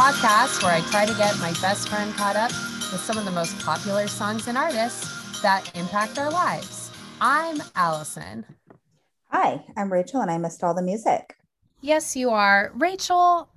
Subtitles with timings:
[0.00, 2.50] podcast where I try to get my best friend caught up
[2.90, 6.90] with some of the most popular songs and artists that impact our lives.
[7.20, 8.46] I'm Allison.
[9.26, 11.36] Hi, I'm Rachel, and I missed all the music.
[11.82, 12.72] Yes, you are.
[12.74, 13.50] Rachel,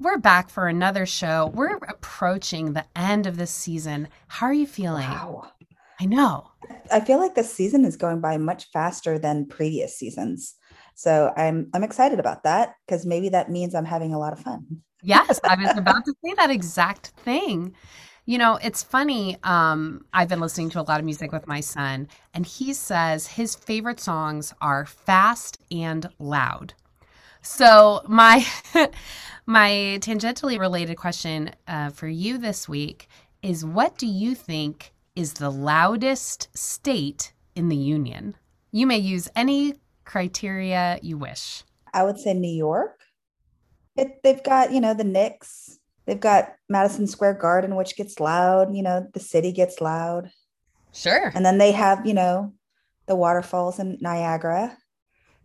[0.00, 1.52] we're back for another show.
[1.54, 4.08] We're approaching the end of this season.
[4.26, 5.08] How are you feeling?
[5.08, 5.52] Wow.
[6.00, 6.48] I know.
[6.90, 10.56] I feel like this season is going by much faster than previous seasons.
[10.96, 14.40] So I'm I'm excited about that because maybe that means I'm having a lot of
[14.40, 14.82] fun.
[15.06, 17.76] Yes, I was about to say that exact thing.
[18.24, 19.36] You know, it's funny.
[19.44, 23.28] Um, I've been listening to a lot of music with my son, and he says
[23.28, 26.74] his favorite songs are fast and loud.
[27.40, 28.44] So my
[29.46, 33.08] my tangentially related question uh, for you this week
[33.42, 38.34] is: What do you think is the loudest state in the union?
[38.72, 41.62] You may use any criteria you wish.
[41.94, 42.95] I would say New York.
[43.96, 45.78] It, they've got you know the Knicks.
[46.06, 48.74] They've got Madison Square Garden, which gets loud.
[48.74, 50.30] You know the city gets loud.
[50.92, 51.32] Sure.
[51.34, 52.54] And then they have you know
[53.06, 54.76] the waterfalls in Niagara.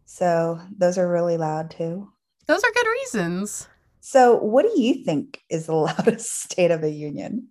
[0.05, 2.11] So those are really loud too.
[2.47, 3.67] Those are good reasons.
[4.01, 7.49] So, what do you think is the loudest state of the union?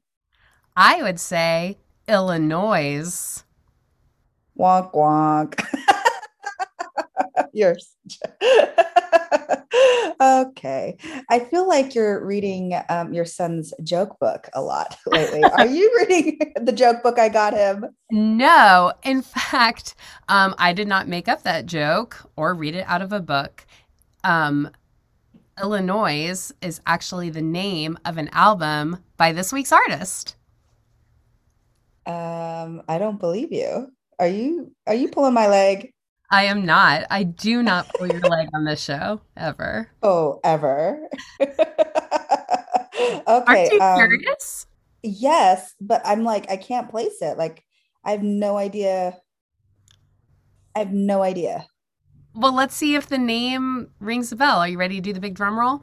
[0.77, 3.45] I would say Illinois.
[4.59, 5.65] Wonk wonk.
[7.53, 7.97] Yours.
[10.21, 10.97] Okay.
[11.29, 15.45] I feel like you're reading um, your son's joke book a lot lately.
[15.45, 17.87] Are you reading the joke book I got him?
[18.11, 18.93] No.
[19.03, 19.95] In fact,
[20.29, 23.67] um, I did not make up that joke or read it out of a book.
[24.25, 24.71] Um,
[25.61, 30.37] Illinois is actually the name of an album by this week's artist.
[32.07, 33.93] Um, I don't believe you.
[34.19, 35.93] Are you are you pulling my leg?
[36.31, 37.07] I am not.
[37.11, 39.91] I do not pull your leg on this show ever.
[40.03, 41.09] Oh, ever.
[41.41, 41.59] okay.
[43.27, 44.67] Aren't you um, curious?
[45.03, 47.37] yes, but I'm like, I can't place it.
[47.37, 47.65] Like,
[48.05, 49.17] I have no idea.
[50.77, 51.67] I have no idea.
[52.33, 54.59] Well, let's see if the name rings a bell.
[54.59, 55.83] Are you ready to do the big drum roll?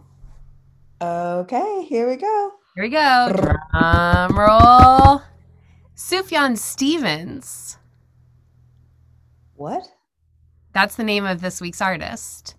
[1.01, 2.51] Okay, here we go.
[2.75, 3.33] Here we go.
[3.35, 5.21] Drum roll.
[5.95, 7.77] Sufjan Stevens.
[9.55, 9.83] What?
[10.73, 12.55] That's the name of this week's artist.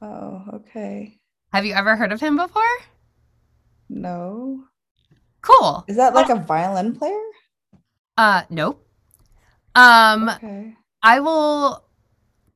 [0.00, 1.18] Oh, okay.
[1.52, 2.62] Have you ever heard of him before?
[3.88, 4.64] No.
[5.40, 5.84] Cool.
[5.88, 7.20] Is that like a violin player?
[8.16, 8.84] Uh, nope.
[9.74, 10.74] Um, Okay.
[11.02, 11.84] I will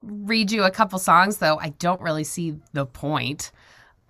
[0.02, 1.58] read you a couple songs, though.
[1.58, 3.52] I don't really see the point.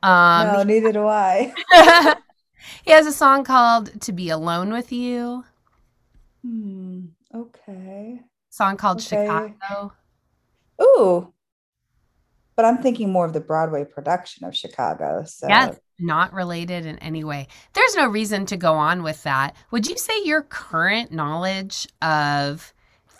[0.02, 1.52] Um, no, neither do I.
[2.84, 5.44] he has a song called "To Be Alone with You."
[6.42, 7.06] Hmm.
[7.34, 8.20] Okay.
[8.52, 9.24] Song called Okay.
[9.24, 9.94] "Chicago."
[10.80, 11.32] Ooh.
[12.54, 15.24] But I'm thinking more of the Broadway production of Chicago.
[15.26, 17.48] So Yes, not related in any way.
[17.72, 19.56] There's no reason to go on with that.
[19.70, 22.74] Would you say your current knowledge of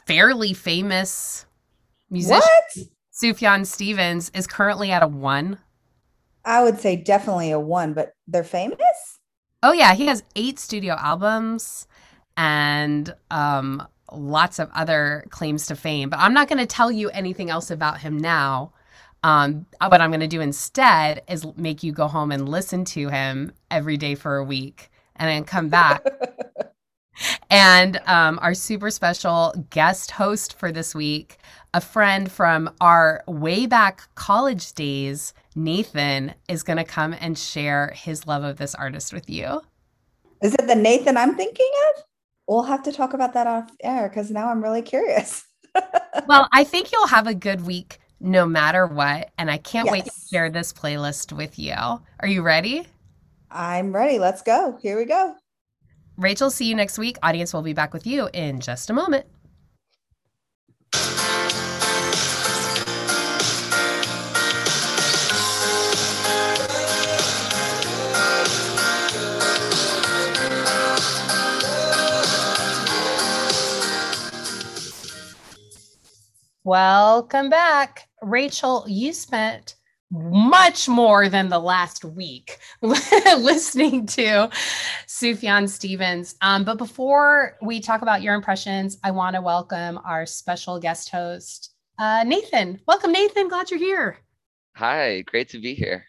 [0.06, 1.47] fairly famous
[2.10, 2.43] musician
[2.76, 2.87] what?
[3.10, 5.59] Sufjan Stevens is currently at a one?
[6.44, 9.19] I would say definitely a one, but they're famous?
[9.62, 11.87] Oh yeah, he has eight studio albums
[12.37, 16.11] and um, lots of other claims to fame.
[16.11, 18.73] But I'm not going to tell you anything else about him now.
[19.25, 23.09] Um, what I'm going to do instead is make you go home and listen to
[23.09, 26.05] him every day for a week, and then come back.
[27.50, 31.39] and um, our super special guest host for this week,
[31.75, 37.93] a friend from our way back college days, Nathan, is going to come and share
[37.94, 39.62] his love of this artist with you.
[40.43, 42.05] Is it the Nathan I'm thinking of?
[42.49, 45.45] We'll have to talk about that off air because now I'm really curious.
[46.29, 49.31] Well, I think you'll have a good week no matter what.
[49.39, 51.75] And I can't wait to share this playlist with you.
[51.75, 52.87] Are you ready?
[53.51, 54.19] I'm ready.
[54.19, 54.79] Let's go.
[54.81, 55.35] Here we go.
[56.17, 57.17] Rachel, see you next week.
[57.23, 59.27] Audience will be back with you in just a moment.
[76.64, 78.09] Welcome back.
[78.23, 79.75] Rachel, you spent
[80.12, 84.49] much more than the last week listening to
[85.09, 86.37] Sufjan Stevens.
[86.41, 91.09] Um, but before we talk about your impressions, I want to welcome our special guest
[91.09, 92.81] host, uh, Nathan.
[92.87, 93.49] Welcome, Nathan.
[93.49, 94.19] Glad you're here.
[94.76, 96.05] Hi, great to be here.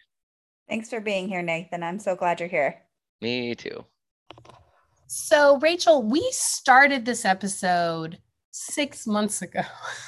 [0.68, 1.82] Thanks for being here, Nathan.
[1.82, 2.80] I'm so glad you're here.
[3.20, 3.84] Me too.
[5.08, 8.18] So, Rachel, we started this episode
[8.54, 9.62] six months ago.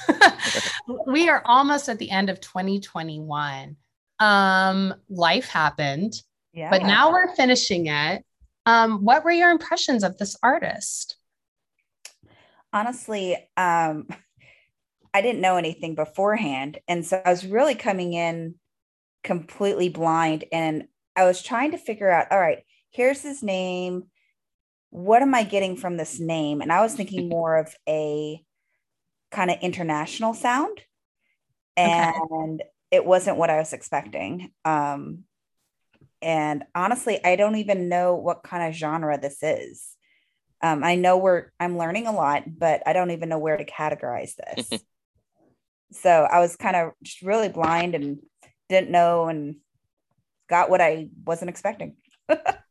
[1.06, 3.76] we are almost at the end of 2021.
[4.18, 6.14] Um, life happened,
[6.52, 6.70] Yeah.
[6.70, 8.24] but now we're finishing it.
[8.64, 11.16] Um, what were your impressions of this artist?
[12.72, 14.06] honestly, um,
[15.14, 16.78] I didn't know anything beforehand.
[16.86, 18.56] And so I was really coming in
[19.24, 20.44] completely blind.
[20.52, 22.58] And I was trying to figure out, all right,
[22.90, 24.10] here's his name.
[24.96, 26.62] What am I getting from this name?
[26.62, 28.42] And I was thinking more of a
[29.30, 30.80] kind of international sound.
[31.78, 32.12] Okay.
[32.30, 34.52] And it wasn't what I was expecting.
[34.64, 35.24] Um,
[36.22, 39.86] and honestly, I don't even know what kind of genre this is.
[40.62, 43.66] Um, I know we're I'm learning a lot, but I don't even know where to
[43.66, 44.82] categorize this.
[45.92, 48.20] so I was kind of just really blind and
[48.70, 49.56] didn't know and
[50.48, 51.96] got what I wasn't expecting.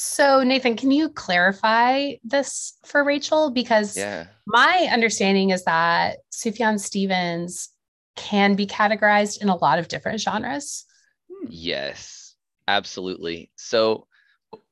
[0.00, 3.50] So, Nathan, can you clarify this for Rachel?
[3.50, 4.28] Because Yeah.
[4.46, 7.70] my understanding is that Sufjan Stevens
[8.14, 10.84] can be categorized in a lot of different genres.
[11.28, 11.48] Hmm.
[11.50, 12.36] Yes,
[12.68, 13.50] absolutely.
[13.56, 14.06] So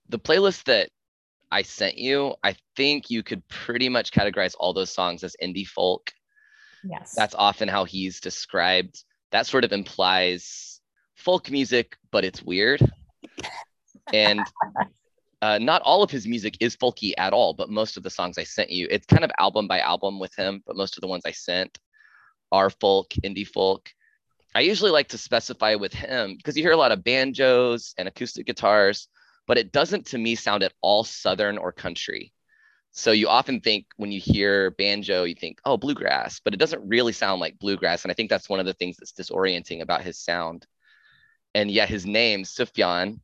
[0.09, 0.91] the playlist that
[1.51, 5.67] I sent you, I think you could pretty much categorize all those songs as indie
[5.67, 6.13] folk.
[6.85, 7.15] Yes.
[7.17, 9.03] That's often how he's described.
[9.33, 10.81] That sort of implies
[11.17, 12.81] folk music, but it's weird.
[14.13, 14.41] And
[15.43, 18.39] uh, not all of his music is folky at all, but most of the songs
[18.39, 21.09] I sent you, it's kind of album by album with him, but most of the
[21.09, 21.79] ones I sent
[22.53, 23.91] are folk, indie folk.
[24.55, 28.09] I usually like to specify with him because you hear a lot of banjos and
[28.09, 29.09] acoustic guitars,
[29.47, 32.33] but it doesn't to me sound at all Southern or country.
[32.93, 36.89] So you often think when you hear banjo, you think, oh, bluegrass, but it doesn't
[36.89, 38.05] really sound like bluegrass.
[38.05, 40.67] And I think that's one of the things that's disorienting about his sound.
[41.55, 43.21] And yet his name, Sufjan,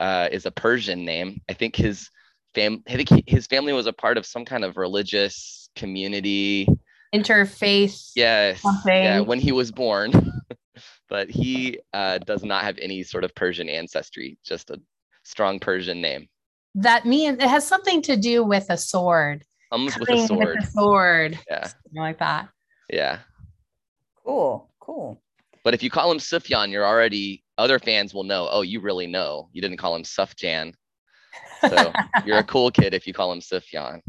[0.00, 1.40] uh, is a Persian name.
[1.48, 2.10] I think his
[2.54, 6.66] fam I think he, his family was a part of some kind of religious community.
[7.14, 8.10] Interfaith.
[8.14, 8.60] Yes.
[8.60, 9.04] Something.
[9.04, 10.12] Yeah, when he was born.
[11.08, 14.80] but he uh, does not have any sort of Persian ancestry, just a
[15.24, 16.28] strong Persian name.
[16.74, 19.44] That means it has something to do with a sword.
[19.72, 20.56] Comes with a sword.
[20.56, 21.38] With a sword.
[21.50, 21.66] Yeah.
[21.66, 22.48] Something like that.
[22.90, 23.18] Yeah.
[24.24, 25.20] Cool, cool.
[25.68, 29.06] But if you call him Sufjan, you're already other fans will know, oh, you really
[29.06, 29.50] know.
[29.52, 30.72] You didn't call him Sufjan.
[31.68, 31.92] So
[32.24, 34.00] you're a cool kid if you call him Sufjan.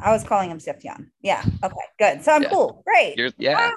[0.00, 1.10] I was calling him Sifyan.
[1.20, 1.42] Yeah.
[1.62, 1.76] Okay.
[1.98, 2.24] Good.
[2.24, 2.48] So I'm Yeah.
[2.48, 2.82] cool.
[2.86, 3.18] Great.
[3.18, 3.70] You're yeah,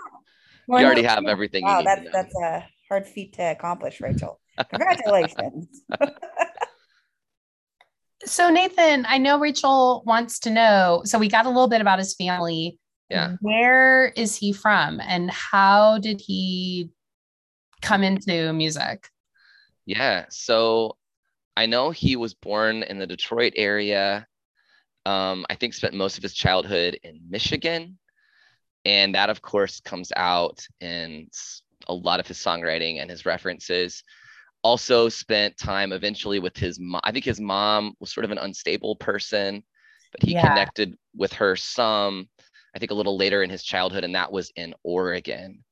[0.67, 3.99] Well, you already have everything you Wow, need that's that's a hard feat to accomplish,
[3.99, 4.39] Rachel.
[4.69, 5.81] Congratulations.
[8.25, 11.01] So, Nathan, I know Rachel wants to know.
[11.05, 12.79] So, we got a little bit about his family.
[13.09, 13.36] Yeah.
[13.42, 16.89] Where is he from and how did he
[17.81, 19.09] come into music?
[19.86, 20.25] Yeah.
[20.30, 20.98] So
[21.56, 24.27] I know he was born in the Detroit area.
[25.06, 27.98] Um, I think spent most of his childhood in Michigan.
[28.83, 31.30] And that, of course, comes out in
[31.88, 34.04] a lot of his songwriting and his references.
[34.63, 37.01] Also spent time eventually with his mom.
[37.04, 39.63] I think his mom was sort of an unstable person,
[40.12, 40.48] but he Yeah.
[40.48, 42.27] connected with her some,
[42.77, 45.63] I think a little later in his childhood, and that was in Oregon.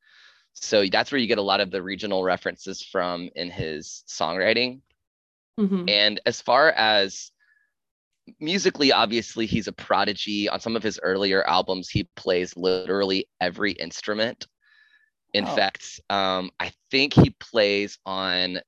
[0.53, 4.81] So that's where you get a lot of the regional references from in his songwriting.
[5.59, 5.87] Mhm.
[5.87, 7.31] And as far as
[8.39, 10.49] musically, obviously, he's a prodigy.
[10.49, 14.47] On some of his earlier albums, he plays literally every instrument.
[15.35, 15.55] In Oh.
[15.55, 18.61] fact, um, I think he plays on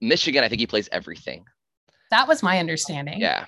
[0.00, 1.44] Michigan, I think he plays everything.
[2.10, 3.20] That was my understanding.
[3.20, 3.46] Yeah.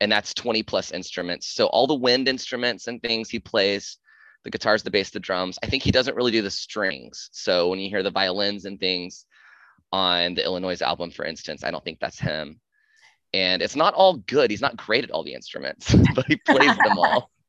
[0.00, 1.54] And that's 20 plus instruments.
[1.54, 3.98] So all the wind instruments and things he plays,
[4.42, 5.58] the guitars, the bass, the drums.
[5.62, 7.30] I think he doesn't really do the strings.
[7.32, 9.24] So when you hear the violins and things
[9.92, 12.60] on the Illinois album, for instance, I don't think that's him.
[13.32, 14.50] And it's not all good.
[14.50, 17.30] He's not great at all the instruments, but he plays them all.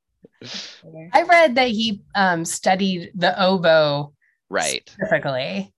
[1.14, 4.14] I read that he um, studied the oboe
[4.50, 4.88] Right.
[4.90, 5.74] specifically.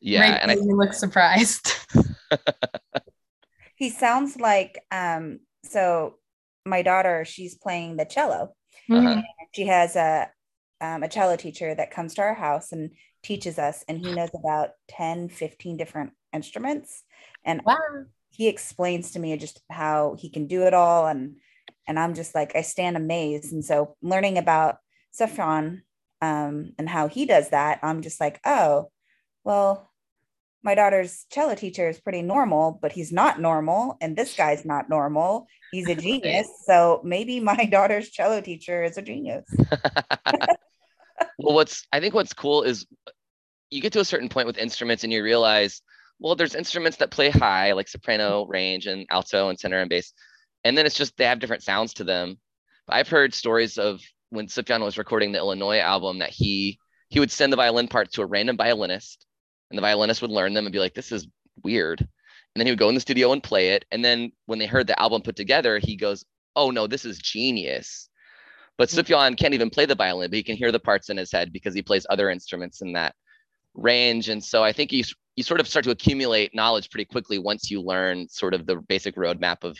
[0.00, 0.20] Yeah.
[0.20, 1.72] Right, And I, you look surprised.
[3.76, 6.14] he sounds like um so
[6.66, 8.54] my daughter, she's playing the cello.
[8.90, 9.22] Uh-huh.
[9.54, 10.30] She has a
[10.80, 12.90] um, a cello teacher that comes to our house and
[13.22, 17.02] teaches us and he knows about 10 15 different instruments
[17.44, 17.76] and Wow.
[18.30, 21.36] he explains to me just how he can do it all and
[21.86, 24.76] and i'm just like i stand amazed and so learning about
[25.18, 25.82] Safran
[26.22, 28.90] um and how he does that i'm just like oh
[29.44, 29.89] well
[30.62, 34.88] my daughter's cello teacher is pretty normal but he's not normal and this guy's not
[34.88, 39.44] normal he's a genius so maybe my daughter's cello teacher is a genius
[41.38, 42.86] well, what's I think what's cool is
[43.70, 45.82] you get to a certain point with instruments and you realize,
[46.18, 48.52] well, there's instruments that play high, like soprano mm-hmm.
[48.52, 50.12] range and alto and tenor and bass.
[50.64, 52.38] And then it's just they have different sounds to them.
[52.88, 54.00] I've heard stories of
[54.30, 58.14] when Sufjan was recording the Illinois album that he he would send the violin parts
[58.14, 59.26] to a random violinist,
[59.70, 61.26] and the violinist would learn them and be like, "This is
[61.62, 63.84] weird." And then he would go in the studio and play it.
[63.92, 66.24] And then when they heard the album put together, he goes,
[66.56, 68.08] "Oh no, this is genius."
[68.76, 69.04] But Mm.
[69.04, 71.52] Sufjan can't even play the violin, but he can hear the parts in his head
[71.52, 73.14] because he plays other instruments in that
[73.74, 74.28] range.
[74.28, 75.04] And so I think you
[75.36, 78.76] you sort of start to accumulate knowledge pretty quickly once you learn sort of the
[78.76, 79.78] basic roadmap of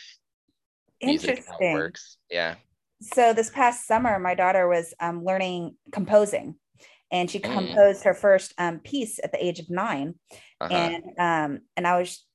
[1.03, 1.73] music how it Interesting.
[1.73, 2.17] works.
[2.29, 2.55] Yeah.
[3.01, 6.55] So this past summer, my daughter was um, learning composing,
[7.11, 7.53] and she Mm.
[7.53, 10.15] composed her first um, piece at the age of 9
[10.61, 10.75] Uh-huh.
[10.77, 12.25] and um, and I was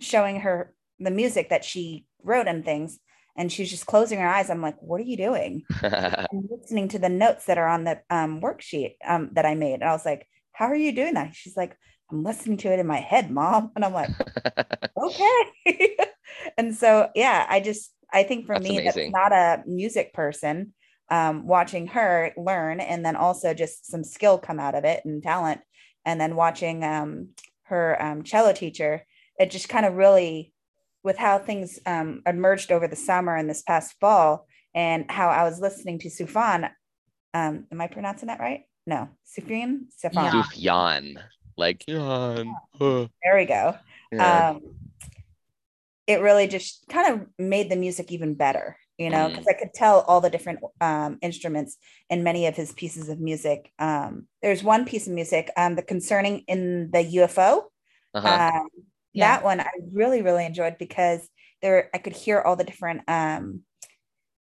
[0.00, 2.98] showing her the music that she wrote and things,
[3.36, 4.50] and she was just closing her eyes.
[4.50, 5.66] I'm like, "What are you doing?"
[6.32, 9.74] listening to the notes that are on the um, worksheet um, that I made.
[9.74, 11.34] And I was like, How are you doing that?
[11.34, 11.76] She's like,
[12.10, 13.72] I'm listening to it in my head, mom.
[13.76, 14.10] And I'm like,
[14.96, 15.96] Okay.
[16.58, 19.12] and so, yeah, I just, I think for That's me, amazing.
[19.12, 20.74] that's not a music person.
[21.08, 25.22] Um, watching her learn and then also just some skill come out of it and
[25.22, 25.60] talent.
[26.04, 27.28] And then watching um,
[27.64, 29.04] her um, cello teacher,
[29.38, 30.52] it just kind of really,
[31.04, 35.44] with how things um, emerged over the summer and this past fall, and how I
[35.44, 36.70] was listening to Sufan.
[37.34, 38.62] Um, am I pronouncing that right?
[38.86, 40.14] No, Sufyan, Sufan.
[40.14, 40.42] Yeah.
[40.42, 41.22] Sufjan.
[41.56, 42.54] Like Jan.
[42.78, 43.76] There we go.
[44.12, 44.50] yeah.
[44.50, 44.60] Um,
[46.06, 49.30] it really just kind of made the music even better, you know, Mm.
[49.30, 51.76] because I could tell all the different um, instruments
[52.08, 53.70] in many of his pieces of music.
[53.78, 57.64] Um, there's one piece of music, um, the concerning in the UFO.
[58.14, 58.50] uh-huh.
[58.54, 58.68] Um,
[59.12, 59.36] Yeah.
[59.36, 61.28] That one I really, really enjoyed because
[61.62, 63.62] there I could hear all the different um,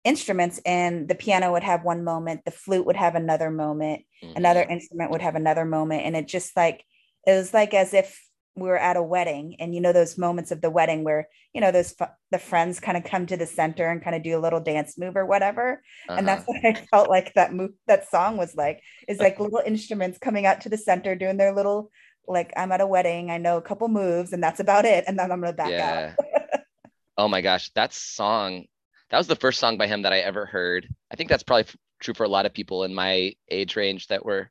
[0.03, 4.36] instruments, and the piano would have one moment, the flute would have another moment, Mhm.
[4.36, 6.83] another instrument would have another moment, and it just like
[7.25, 8.19] it was like as if
[8.55, 11.62] we were at a wedding, and you know those moments of the wedding where you
[11.62, 11.95] know those
[12.31, 14.98] the friends kind of come to the center and kind of do a little dance
[14.98, 15.81] move or whatever,
[16.15, 16.36] and Uh-huh.
[16.36, 20.17] that's what I felt like that move that song was like is like little instruments
[20.19, 21.91] coming out to the center doing their little
[22.27, 25.19] like I'm at a wedding I know a couple moves and that's about it and
[25.19, 26.03] then I'm gonna back out
[27.17, 28.65] oh my gosh, that song.
[29.10, 30.88] That was the first song by him that I ever heard.
[31.12, 34.25] I think that's probably true for a lot of people in my age range that
[34.25, 34.50] were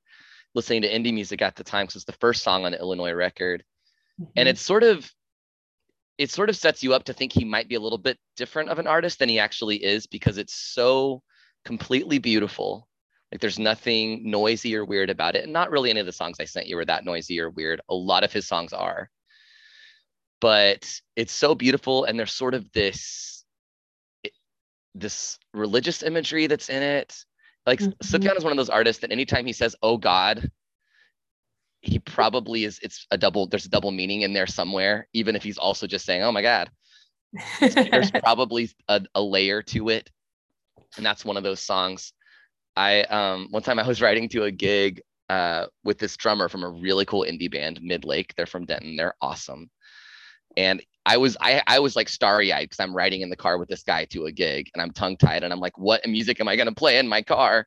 [0.55, 3.13] listening to indie music at the time because it's the first song on the Illinois
[3.13, 3.65] record.
[4.37, 5.11] And it's sort of
[6.19, 8.69] it sort of sets you up to think he might be a little bit different
[8.69, 11.23] of an artist than he actually is because it's so
[11.65, 12.87] completely beautiful.
[13.33, 15.45] Like there's nothing noisy or weird about it.
[15.45, 17.81] And not really any of the songs i sent you were that noisy or weird.
[17.89, 19.11] A lot of his songs are.
[20.41, 23.45] But it's so beautiful and there's sort of this
[24.23, 24.33] it-
[24.95, 27.17] this religious imagery that's in it.
[27.67, 27.97] Like Mhm.
[28.03, 30.51] Sufjan is one of those artists that anytime he says oh god
[31.83, 35.43] he probably is it's a double there's a double meaning in there somewhere even if
[35.43, 36.71] he's also just saying oh my god.
[37.61, 40.09] There's probably a, a layer to it
[40.97, 42.13] and that's one of those songs.
[42.77, 46.63] I um one time i was writing to a gig uh with this drummer from
[46.63, 48.35] a really cool indie band midlake.
[48.37, 48.97] They're from denton.
[48.97, 49.69] They're awesome.
[50.57, 53.69] And i was i i was like starry-eyed because i'm riding in the car with
[53.69, 56.55] this guy to a gig and i'm tongue-tied and i'm like what music am i
[56.55, 57.67] going to play in my car?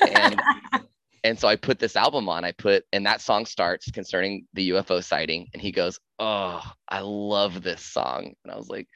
[0.00, 0.40] And
[1.24, 2.44] and so I put this album on.
[2.44, 5.48] I put, and that song starts concerning the UFO sighting.
[5.52, 8.34] And he goes, Oh, I love this song.
[8.44, 8.88] And I was like,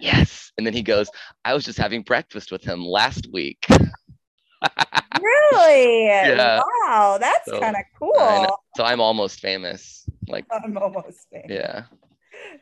[0.00, 0.52] Yes.
[0.56, 1.08] And then he goes,
[1.44, 3.66] I was just having breakfast with him last week.
[5.20, 6.60] really Yeah.
[6.86, 10.08] wow that's So, kind of cool So I'm almost famous.
[10.28, 11.50] Like, I'm almost famous.
[11.50, 11.84] yeah.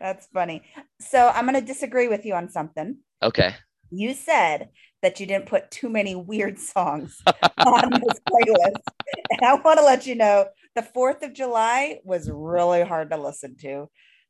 [0.00, 0.62] that's funny
[0.98, 3.54] so I'm gonna disagree with you on something Okay.
[3.90, 4.70] you said
[5.02, 7.20] that you didn't put too many weird songs
[7.58, 8.82] on this playlist.
[9.30, 13.16] And I want to let you know the 4th of July was really hard to
[13.16, 13.88] listen to.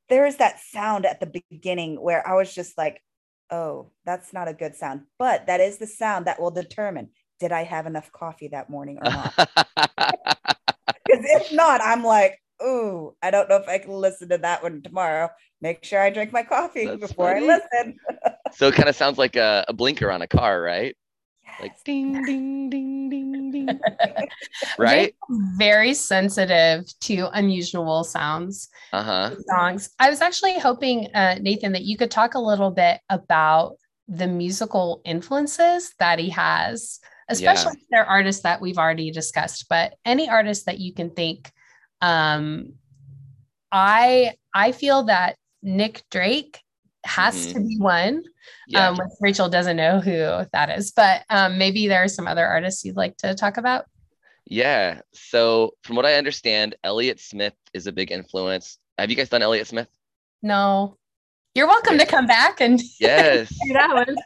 [0.09, 3.03] There is that sound at the beginning where I was just like,
[3.51, 5.03] oh, that's not a good sound.
[5.19, 7.11] But that is the sound that will determine
[7.41, 9.51] did I have enough coffee that morning or not?
[11.11, 14.63] Because if not, I'm like, ooh, I don't know if I can listen to that
[14.63, 15.29] one tomorrow.
[15.61, 17.51] Make sure I drink my coffee That's before funny.
[17.51, 17.97] I listen.
[18.53, 20.97] so it kind of sounds like a, a blinker on a car, right?
[21.61, 23.81] Like ding, ding, ding, ding, ding.
[24.79, 25.15] right?
[25.29, 29.31] very sensitive to unusual sounds Uh huh.
[29.49, 29.91] songs.
[29.99, 33.77] I was actually hoping, uh, Nathan, that you could talk a little bit about
[34.09, 39.95] the musical influences that he has, especially if they're artists that we've already discussed, but
[40.05, 41.53] any artist that you can think.
[42.01, 42.73] Um,
[43.71, 46.61] I I feel that Nick Drake
[47.05, 47.53] has Mhm.
[47.55, 48.23] to be one.
[48.67, 48.89] Yeah.
[48.91, 52.85] Um, Rachel doesn't know who that is, but um, maybe there are some other artists
[52.85, 53.87] you'd like to talk about.
[54.47, 55.01] Yeah.
[55.13, 58.79] So from what I understand, Elliott Smith is a big influence.
[58.99, 59.89] Have you guys done Elliott Smith?
[60.43, 60.99] No,
[61.55, 63.49] you're welcome to come back and Yes.
[63.67, 64.17] do that one.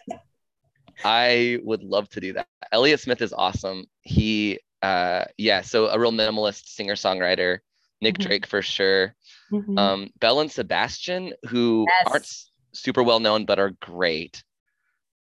[1.05, 2.47] I would love to do that.
[2.73, 3.85] Elliott Smith is awesome.
[4.03, 7.61] He uh, yeah, so a real minimalist singer songwriter.
[8.03, 8.27] Nick Mhm.
[8.27, 9.15] Drake for sure.
[9.51, 9.79] Mhm.
[9.79, 12.13] Um, Belle and Sebastian, who Yes.
[12.13, 12.27] aren't
[12.75, 14.43] super well known but are great,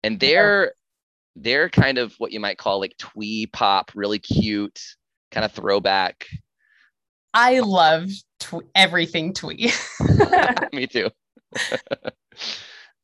[0.04, 0.74] and they're
[1.36, 4.82] they're kind of what you might call like twee pop, really cute,
[5.32, 6.26] kind of throwback.
[7.34, 9.72] I love tw- everything twee.
[10.74, 11.10] Me too.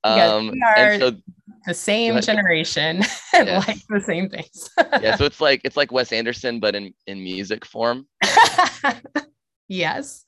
[0.03, 1.11] Um, we are- and so
[1.65, 2.97] the same generation
[3.33, 3.67] and Yes.
[3.67, 4.69] like the same things.
[5.01, 8.07] yeah, so it's like it's like Wes Anderson, but in in music form.
[9.67, 10.25] yes.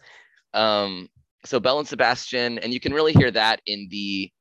[0.53, 1.09] Um,
[1.47, 4.31] so Belle and Sebastian, and you can really hear that in the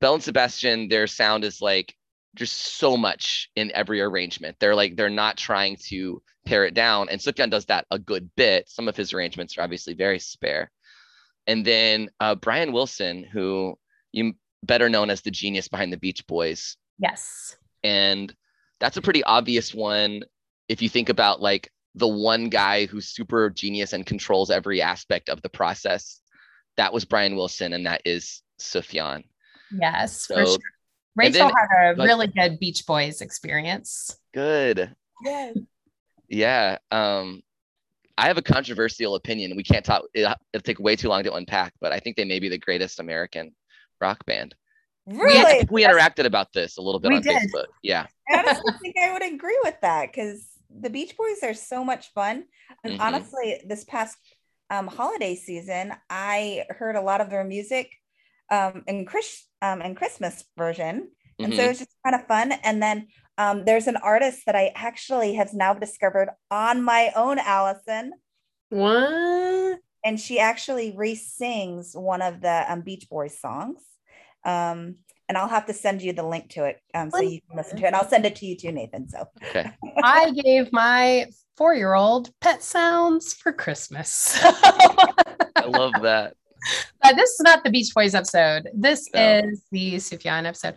[0.00, 0.88] Belle and Sebastian.
[0.88, 1.94] Their sound is like
[2.34, 4.56] just so much in every arrangement.
[4.60, 8.30] They're like they're not trying to pare it down, and Sufjan does that a good
[8.36, 8.68] bit.
[8.68, 10.70] Some of his arrangements are obviously very spare.
[11.46, 13.78] And then uh, Brian Wilson, who
[14.12, 17.56] you better known as the genius behind the Beach Boys, Yes.
[17.84, 18.34] and
[18.80, 20.22] that's a pretty obvious one
[20.68, 25.28] if you think about like the one guy who's super genius and controls every aspect
[25.28, 26.20] of the process
[26.78, 29.22] that was brian wilson and that is sufjan
[29.70, 30.24] Yes.
[30.26, 30.58] for So- sure.
[31.14, 34.16] Rachel then, had a like- really good Beach Boys experience.
[34.32, 34.94] good
[35.24, 35.56] Yes.
[36.28, 37.42] yeah um
[38.16, 40.20] i have a controversial opinion we can't talk it,
[40.52, 42.98] it'll take way too long to unpack but i think they may be the greatest
[43.00, 43.54] american
[44.00, 44.54] rock band
[45.10, 45.44] I Really?
[45.60, 47.36] think we interacted about this a little bit We on did.
[47.36, 51.54] facebook yeah I honestly think I would agree with that because the Beach Boys are
[51.54, 52.44] so much fun.
[52.84, 53.00] And Mhm.
[53.00, 54.18] honestly, this past
[54.70, 57.92] um, holiday season, I heard a lot of their music
[58.50, 61.10] um, in Chris um, in Christmas version,
[61.42, 61.64] and so Mhm.
[61.64, 62.52] it was just kind of fun.
[62.52, 67.38] And then um, there's an artist that I actually have now discovered on my own,
[67.38, 68.12] Allison,
[68.70, 69.80] What?
[70.04, 73.80] and she actually re-sings one of the um, Beach Boys songs.
[74.44, 74.96] Um,
[75.28, 77.76] and I'll have to send you the link to it um, so you can listen
[77.78, 77.88] to it.
[77.88, 79.08] And I'll send it to you too, Nathan.
[79.08, 79.70] So okay
[80.02, 81.26] I gave my
[81.58, 84.38] four year old pet sounds for Christmas.
[84.42, 86.34] i love that
[87.02, 88.68] Uh, this is not the Beach Boys episode.
[88.74, 89.40] This No.
[89.44, 90.74] is the Sufjan episode.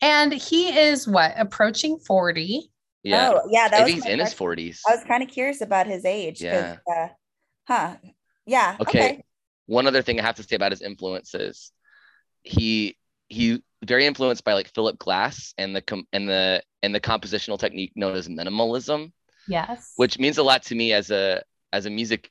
[0.00, 2.68] And he is what, approaching 40?
[3.04, 5.28] yeah oh yeah, that i was he's my in his 40s I was kind of
[5.28, 6.42] curious about his age.
[6.42, 6.76] Yeah.
[6.90, 7.08] Uh,
[7.68, 7.94] huh.
[8.46, 8.76] Yeah.
[8.80, 9.22] okay.
[9.66, 11.70] one other thing I have to say about his influences,
[12.42, 12.96] he
[13.28, 17.58] he very influenced by like Philip Glass and the com- and the and the compositional
[17.58, 19.12] technique known as minimalism,
[19.46, 19.92] Yes.
[19.96, 22.30] which means a lot to me as a as a music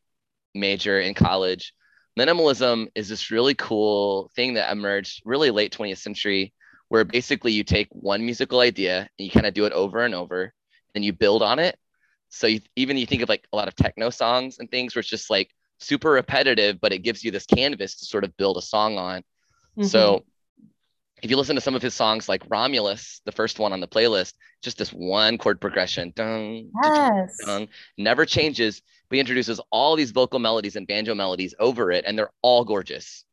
[0.56, 1.74] major in college.
[2.18, 6.54] Minimalism is this really cool thing that emerged really late 20th century,
[6.90, 10.14] where basically you take one musical idea and you kind of do it over and
[10.14, 10.54] over,
[10.96, 11.78] and you build on it.
[12.30, 15.02] So you, even you think of like a lot of techno songs and things where
[15.02, 15.50] it's just like
[15.80, 19.24] super repetitive, but it gives you this canvas to sort of build a song on.
[19.78, 19.86] Mhm.
[19.86, 20.26] So
[21.24, 23.88] if you listen to some of his songs like Romulus, the first one on the
[23.88, 27.38] playlist, just this one chord progression, dun, yes.
[27.46, 32.04] dun, never changes, but he introduces all these vocal melodies and banjo melodies over it,
[32.06, 33.24] and they're all gorgeous.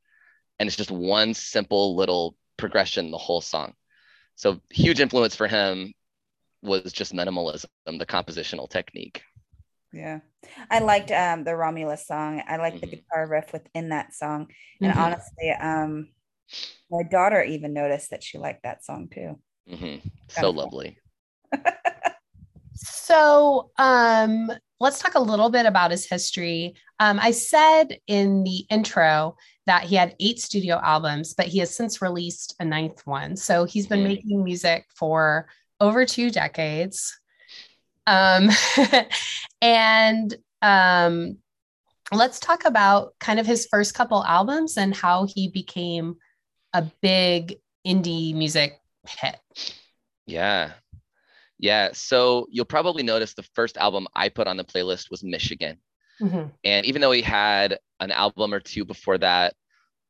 [0.61, 3.75] And it's just one simple little progression the whole song.
[4.37, 5.93] So huge influence for him
[6.63, 9.23] was just minimalism, the compositional technique.
[9.93, 10.21] Yeah.
[10.71, 12.41] I liked um the Romulus song.
[12.47, 12.91] I liked the Mhm.
[12.91, 14.53] guitar riff within that song.
[14.81, 14.97] And Mhm.
[14.97, 16.09] honestly, um
[16.91, 19.39] my daughter even noticed that she liked that song too.
[19.69, 19.97] hmm
[20.29, 20.99] So lovely.
[22.83, 26.75] So, um, let's talk a little bit about his history.
[27.01, 29.37] Um, I said in the intro
[29.67, 33.37] that he had eight studio albums, but he has since released a ninth one.
[33.37, 34.05] So he's been Mhm.
[34.05, 35.49] making music for
[35.81, 37.19] over two decades.
[38.07, 38.49] Um,
[39.63, 41.39] and um,
[42.13, 46.17] let's talk about kind of his first couple albums and how he became
[46.73, 49.39] a big indie music hit.
[50.27, 50.73] Yeah.
[51.59, 51.91] Yeah.
[51.93, 55.79] So you'll probably notice the first album I put on the playlist was Michigan.
[56.65, 59.55] And even though he had an album or two before that,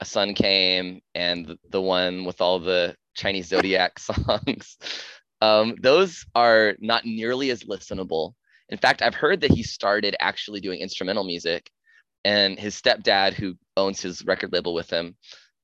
[0.01, 4.77] A Sun Came and the- the one with all the Chinese Zodiac songs,
[5.41, 8.35] um, those are not nearly as listenable.
[8.69, 11.71] In fact, I've heard that he started actually doing instrumental music,
[12.25, 15.17] and his stepdad, who owns his record label with him,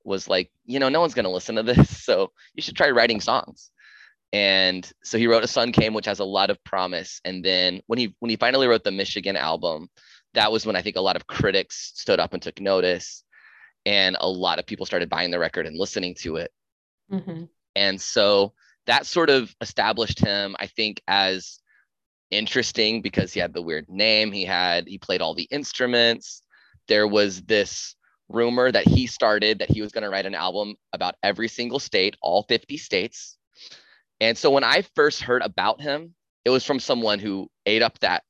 [0.07, 1.91] was like, you know, no one's going to listen to this.
[2.07, 3.71] So you should try writing songs.
[4.33, 7.21] And so he wrote A Sun Came, which has a lot of promise.
[7.25, 9.89] And then when he when he finally wrote the Michigan album,
[10.35, 13.25] that was when I think a lot of critics stood up and took notice.
[13.85, 16.53] And a lot of people started buying the record and listening to it.
[17.11, 17.49] Mhm.
[17.75, 18.55] And so
[18.87, 21.59] that sort of established him, I think, as
[22.31, 24.33] interesting because he had the weird name.
[24.33, 26.43] He had, he played all the instruments.
[26.89, 27.97] There was this
[28.29, 31.79] rumor that he started that he was going to write an album about every single
[31.79, 33.37] state, all 50 states.
[34.21, 37.99] And so when I first heard about him, it was from someone who ate up
[38.01, 38.23] that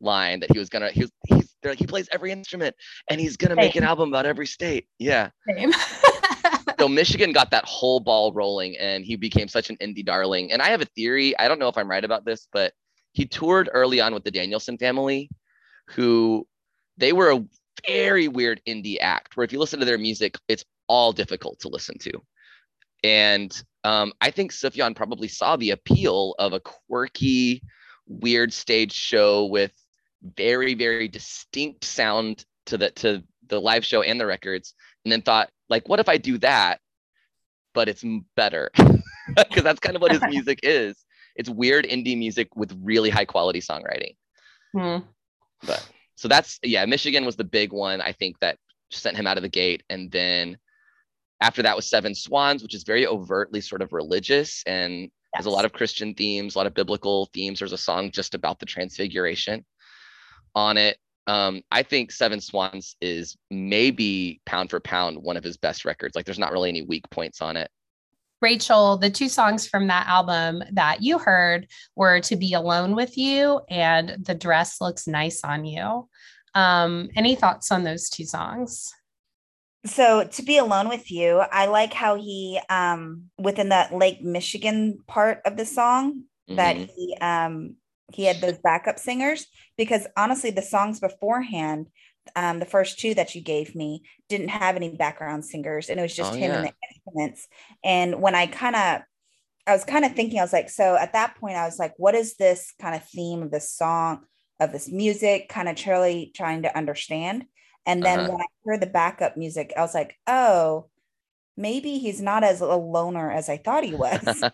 [0.00, 2.74] line that he was gonna he was he's they're like he plays every instrument
[3.10, 4.86] and he's gonna make an album about every state.
[4.98, 5.30] Yeah.
[6.78, 10.52] So Michigan got that whole ball rolling and he became such an indie darling.
[10.52, 11.36] And I have a theory.
[11.38, 12.72] I don't know if I'm right about this, but
[13.12, 15.28] he toured early on with the Danielson Famile,
[15.88, 16.46] who
[16.96, 17.44] they were a
[17.86, 21.68] very weird indie act where if you listen to their music, it's all difficult to
[21.68, 22.12] listen to.
[23.04, 27.62] And um, I think Sufjan probably saw the appeal of a quirky,
[28.06, 29.72] weird stage show with
[30.22, 35.22] very, very distinct sound to the to the live show and the records, and then
[35.22, 36.80] thought, like, what if I do that,
[37.74, 38.04] but it's
[38.36, 38.70] better?
[39.36, 40.96] Because that's kind of what his music is.
[41.36, 44.16] It's weird indie music with really high quality songwriting.
[44.74, 45.04] Hmm.
[45.66, 45.86] But
[46.18, 48.00] so that's yeah, Michigan was the big one.
[48.00, 48.58] I think that
[48.90, 50.58] sent him out of the gate, and then
[51.40, 55.10] after that was Seven Swans, which is very overtly sort of religious and yes.
[55.34, 57.60] has a lot of Christian themes, a lot of biblical themes.
[57.60, 59.64] There's a song just about the transfiguration
[60.56, 60.98] on it.
[61.28, 66.16] Um, I think Seven Swans is maybe pound for pound one of his best records.
[66.16, 67.70] Like there's not really any weak points on it.
[68.40, 73.18] Rachel, the two songs from that album that you heard were To Be Alone with
[73.18, 76.08] You and The Dress Looks Nice on You.
[76.54, 78.92] Um, any thoughts on those two songs?
[79.86, 84.98] so to be alone with you i like how he um within that lake michigan
[85.06, 86.56] part of the song mm-hmm.
[86.56, 87.74] that he um
[88.12, 89.46] he had those backup singers
[89.76, 91.86] because honestly the songs beforehand
[92.36, 96.02] um the first two that you gave me didn't have any background singers and it
[96.02, 96.56] was just oh, him yeah.
[96.56, 97.48] and the instruments
[97.84, 99.02] and when i kind of
[99.66, 101.94] i was kind of thinking i was like so at that point i was like
[101.96, 104.20] what is this kind of theme of this song
[104.60, 107.44] of this music kind of truly trying to understand
[107.88, 108.28] and then uh-huh.
[108.32, 110.88] when I heard the backup music, I was like, oh,
[111.56, 114.20] maybe he's not as a loner as I thought he was.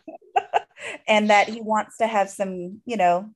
[1.09, 3.31] and that he wants to have some, you know,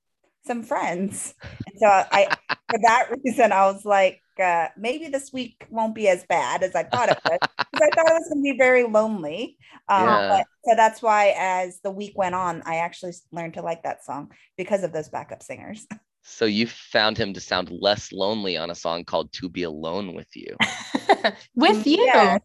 [0.46, 1.35] some friends.
[1.66, 2.29] And so I,
[2.70, 6.74] for that reason, I was like, uh, maybe this week won't be as bad as
[6.74, 9.57] I thought it was because I thought it was going to be very lonely.
[9.88, 10.29] Um, yeah.
[10.29, 14.05] but, so that's why, as the week went on, I actually learned to like that
[14.05, 15.87] song because of those backup singers.
[16.31, 20.14] So you found him to sound less lonely on a song called To Be Alone
[20.14, 20.59] with You.
[21.55, 22.05] with you.
[22.05, 22.40] Yes.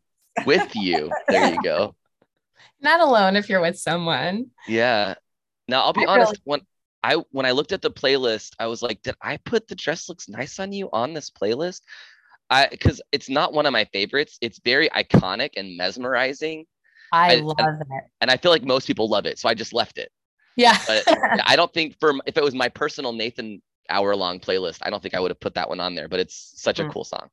[0.46, 1.12] With you.
[1.28, 1.94] There you go.
[2.80, 4.52] Not alone if you're with someone.
[4.70, 5.16] Yeah.
[5.68, 6.62] Now I'll be I honest, really- when
[7.04, 10.08] I when I looked at the playlist, I was like, did I put the dress
[10.08, 11.82] looks nice on you on this playlist?
[12.50, 14.38] I because it's not one of my favorites.
[14.42, 16.66] It's very iconic and mesmerizing.
[17.12, 18.04] I, I love and, it.
[18.22, 19.38] And I feel like most people love it.
[19.38, 20.12] So I just left it.
[20.56, 20.78] Yeah.
[20.88, 21.04] but
[21.46, 24.80] I don't think for if it was my personal Nathan hour long playlist.
[24.82, 26.84] I don't think I would have put that one on there, but it's such a
[26.84, 26.92] mm.
[26.92, 27.30] cool song.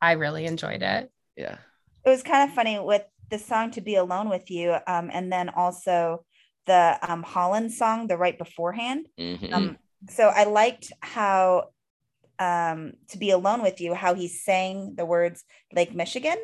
[0.00, 1.10] I really enjoyed it.
[1.36, 1.56] Yeah.
[2.04, 4.76] It was kind of funny with the song to be alone with you.
[4.86, 6.24] Um, and then also
[6.66, 9.06] the um, Holland song, the right beforehand.
[9.18, 9.54] Mm-hmm.
[9.54, 9.78] Um,
[10.10, 11.70] so I liked how
[12.38, 16.36] um, to be alone with you, how he sang the words Lake Michigan.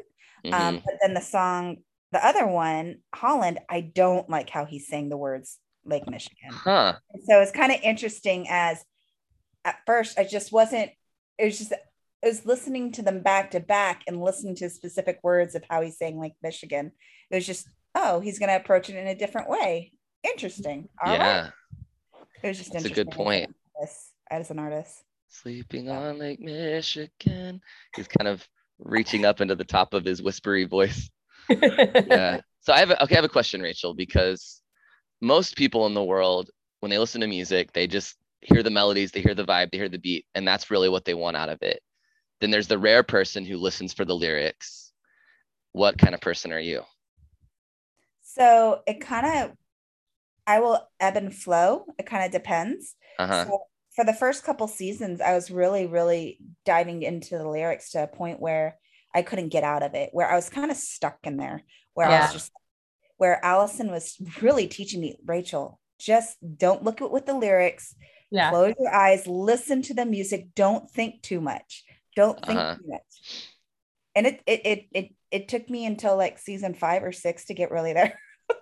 [0.44, 0.76] Um, mm-hmm.
[0.84, 1.78] But then the song,
[2.12, 6.50] the other one, Holland, I don't like how he sang the words Lake Michigan.
[6.50, 6.94] Huh.
[7.28, 8.84] So it's kind of interesting as
[9.64, 10.90] at first I just wasn't,
[11.38, 15.20] it was just, I was listening to them back to back and listening to specific
[15.22, 16.92] words of how he's saying like Michigan.
[17.30, 19.92] It was just, oh, he's going to approach it in a different way.
[20.24, 20.88] Interesting.
[21.04, 21.42] All yeah.
[21.42, 21.52] Right.
[22.42, 23.54] It was just That's a good point.
[23.82, 25.04] As, as an artist.
[25.28, 27.60] Sleeping on Lake Michigan.
[27.96, 28.46] He's kind of
[28.78, 31.10] reaching up into the top of his whispery voice.
[31.48, 32.40] yeah.
[32.60, 34.60] So I have a, okay, I have a question, Rachel, because
[35.20, 39.12] most people in the world, when they listen to music, they just hear the melodies,
[39.12, 41.48] they hear the vibe, they hear the beat, and that's really what they want out
[41.48, 41.80] of it.
[42.40, 44.92] Then there's the rare person who listens for the lyrics.
[45.72, 46.82] What kind of person are you?
[48.22, 49.56] So it kind of,
[50.46, 51.86] I will ebb and flow.
[51.98, 52.94] It kind of depends.
[53.18, 53.44] Uh-huh.
[53.44, 53.58] So
[53.94, 58.06] for the first couple seasons, I was really, really diving into the lyrics to a
[58.06, 58.78] point where
[59.14, 61.62] I couldn't get out of it, where I was kind of stuck in there,
[61.94, 62.18] where yeah.
[62.18, 62.52] I was just,
[63.18, 67.94] where Allison was really teaching me, Rachel, just don't look at with the lyrics
[68.32, 68.48] yeah.
[68.48, 70.48] Close your eyes, listen to the music.
[70.56, 71.84] Don't think too much.
[72.16, 72.76] Don't think uh-huh.
[72.76, 73.50] too much.
[74.14, 77.54] And it, it it it it took me until like season five or six to
[77.54, 78.18] get really there.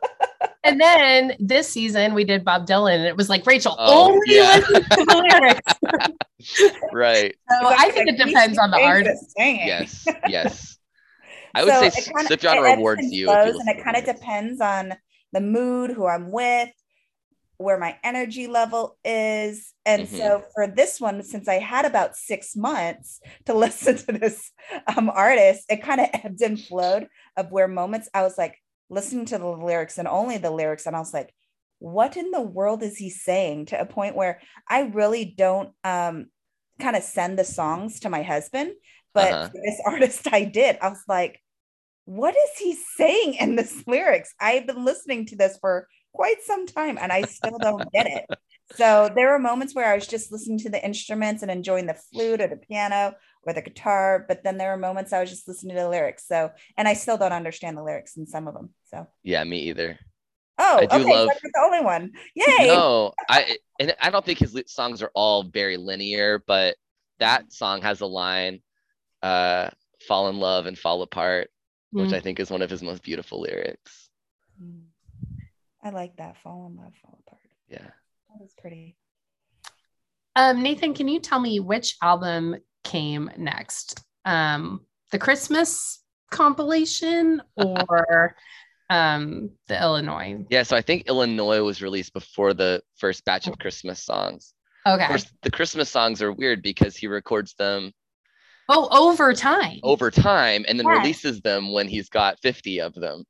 [0.64, 4.20] and then this season we did Bob Dylan, and it was like Rachel oh, only
[4.26, 4.56] yeah.
[4.56, 5.60] listen to the
[6.42, 6.74] lyrics.
[6.92, 7.34] right.
[7.48, 9.32] So I think it depends on the artist.
[9.36, 10.06] Yes.
[10.28, 10.78] Yes.
[11.54, 13.26] I would so say Sufjan rewards you.
[13.26, 14.94] Flows, and it kind of depends on
[15.32, 16.70] the mood, who I'm with,
[17.60, 19.74] where my energy level is.
[19.84, 20.16] And mm-hmm.
[20.16, 24.50] so for this one, since I had about six months to listen to this
[24.96, 28.56] um, artist, it kind of ebbed and flowed of where moments I was like
[28.90, 30.86] listening to the lyrics and only the lyrics.
[30.86, 31.32] And I was like,
[31.78, 36.26] what in the world is he saying to a point where I really don't um,
[36.78, 38.72] kind of send the songs to my husband.
[39.14, 39.50] But Uh-huh.
[39.54, 40.78] this artist, I did.
[40.82, 41.40] I was like,
[42.04, 44.34] what is he saying in this lyrics?
[44.40, 48.24] I've been listening to this for quite some time and I still don't get it.
[48.76, 51.94] So there were moments where I was just listening to the instruments and enjoying the
[52.12, 55.48] flute or the piano or the guitar, but then there were moments I was just
[55.48, 56.26] listening to the lyrics.
[56.26, 58.70] So, and I still don't understand the lyrics in some of them.
[58.84, 59.98] So, Yeah, me either.
[60.58, 62.12] oh, I do okay, love- so the only one.
[62.34, 62.66] Yay!
[62.68, 66.76] No, I and I don't think his songs are all very linear, but
[67.18, 68.60] that song has a line,
[69.22, 69.70] uh,
[70.06, 71.50] "Fall in love and fall apart,"
[71.92, 72.14] which Mm.
[72.14, 74.10] I think is one of his most beautiful lyrics.
[74.62, 74.84] Mm.
[75.82, 76.36] I like that.
[76.42, 77.40] Fall in love, fall apart.
[77.68, 77.78] Yeah.
[78.28, 78.96] That was pretty.
[80.36, 84.02] Um, Nathan, can you tell me which album came next?
[84.24, 88.36] Um, the Christmas compilation or
[88.88, 90.44] um, the Illinois?
[90.50, 94.52] Yeah, so I think Illinois was released before the first batch of Christmas songs.
[94.86, 95.02] Okay.
[95.02, 97.92] Of course, the Christmas songs are weird because he records them
[98.68, 99.80] Oh, over time.
[99.82, 103.24] over time and then releases them when he's got 50 of them.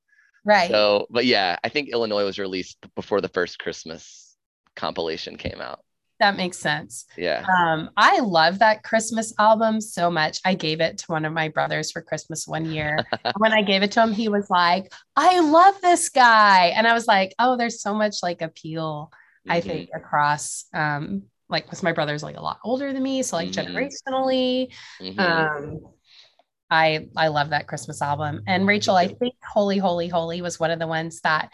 [0.44, 0.70] right.
[0.70, 4.36] So, but yeah, I think Illinois was released before the first Christmas
[4.76, 5.80] compilation came out.
[6.20, 7.06] That makes sense.
[7.16, 7.44] Yeah.
[7.58, 10.40] Um, I love that Christmas album so much.
[10.44, 13.04] I gave it to one of my brothers for Christmas one year.
[13.38, 16.66] when I gave it to him, he was like, I love this guy.
[16.68, 19.10] And I was like, oh, there's so much like appeal,
[19.48, 19.64] I Mhm.
[19.64, 23.22] think, across um, like because my brother's like a lot older than me.
[23.22, 23.90] So like Mhm.
[24.08, 24.72] generationally.
[25.00, 25.18] Mhm.
[25.18, 25.80] Um
[26.70, 28.42] I I love that Christmas album.
[28.46, 31.50] And Rachel, I think Holy Holy Holy was one of the ones that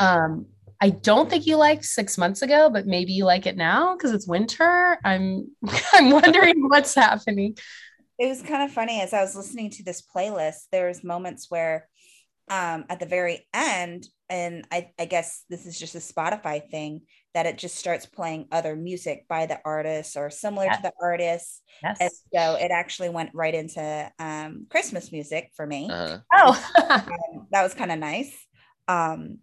[0.00, 0.46] um
[0.80, 4.12] I don't think you liked six months ago, but maybe you like it now because
[4.12, 4.98] it's winter.
[5.04, 5.48] I'm
[5.92, 7.56] I'm wondering what's happening.
[8.18, 11.88] It was kind of funny as I was listening to this playlist, There's moments where
[12.50, 17.02] um at the very end, and I, I guess this is just a Spotify thing,
[17.34, 20.76] that it just starts playing other music by the artist or similar Yeah.
[20.76, 21.62] to the artist.
[22.00, 25.88] And so it actually went right into um Christmas music for me.
[25.90, 26.18] Uh-huh.
[26.34, 26.72] Oh,
[27.10, 28.34] um, that was kind of nice.
[28.88, 29.38] Um,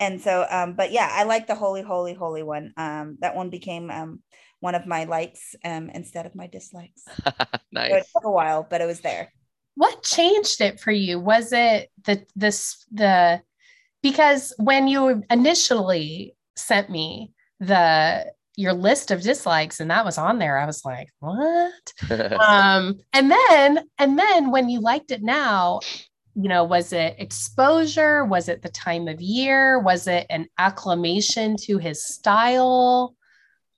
[0.00, 2.72] and so, um, but yeah, I like the holy, holy, holy one.
[2.76, 4.22] Um, that one became um,
[4.60, 7.04] one of my likes um, instead of my dislikes.
[7.88, 8.12] So it nice.
[8.12, 9.32] took a while, but it was there.
[9.74, 11.20] what changed it for you?
[11.20, 13.40] Was it the this the
[14.02, 20.38] because when you initially sent me the your list of dislikes and that was on
[20.38, 21.92] there, I was like, what?
[22.40, 25.80] um and then and then when you liked it now
[26.40, 31.56] you know was it exposure was it the time of year was it an acclamation
[31.56, 33.14] to his style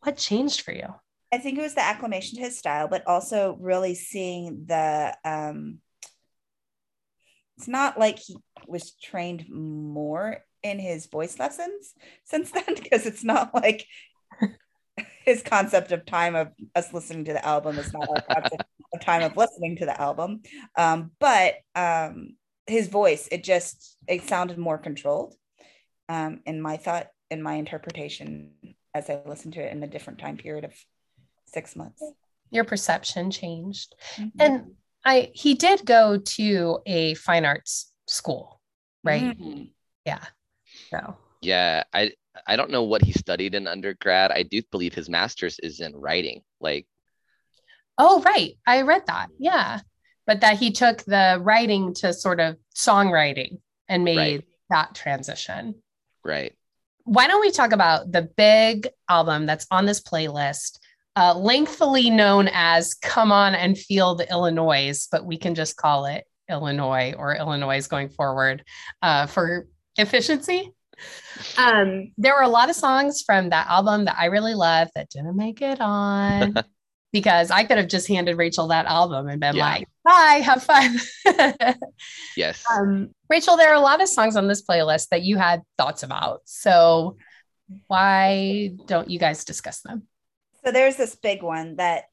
[0.01, 0.95] what changed for you
[1.33, 5.17] I think it was the acclamation to his style, but also really seeing the.
[5.25, 5.79] Um,
[7.57, 11.95] it's not like he was trained more in his voice lessons
[12.25, 13.87] since then, because it's not like
[15.25, 19.01] his concept of time of us listening to the album is not our concept of
[19.01, 20.43] time of listening to the album.
[20.77, 22.31] Um, but um,
[22.67, 25.35] his voice, it just it sounded more controlled.
[26.09, 28.53] Um, in my thought, in my interpretation,
[28.95, 30.75] as I listened to it in a different time period of
[31.47, 32.03] six months.
[32.53, 34.33] your perception changed Mhm.
[34.41, 38.61] and i he did go to a fine arts school
[39.05, 39.71] right Mhm.
[40.05, 40.25] yeah
[40.91, 42.13] so yeah, I
[42.47, 44.31] I don't know what he studied in undergrad.
[44.31, 46.43] I do believe his master's is in writing.
[46.61, 46.87] Like,
[47.99, 49.81] oh right i read that yeah
[50.31, 54.45] but that he took the writing to sort of songwriting and made Right.
[54.71, 55.75] that transition
[56.25, 56.53] right.
[57.03, 60.79] why don't we talk about the big album that's on this playlist,
[61.17, 66.07] uh, lengthily known as Come On and Feel the Illinois, but we can just call
[66.07, 68.63] it Illinois or Illinoise going forward
[69.03, 69.67] uh, for
[69.99, 70.71] efficiency.
[71.59, 75.11] Um, there were a lot of songs from that album that I really love that
[75.11, 76.55] didn't make it on
[77.13, 79.65] because I could have just handed Rachel that album and been Yeah.
[79.65, 80.99] like, bye, have fun.
[82.37, 82.65] Yes.
[82.71, 86.03] Um, Rachel, there are a lot of songs on this playlist that you had thoughts
[86.03, 86.43] about.
[86.47, 87.17] So
[87.87, 90.07] why don't you guys discuss them?
[90.65, 92.05] So there's this big one that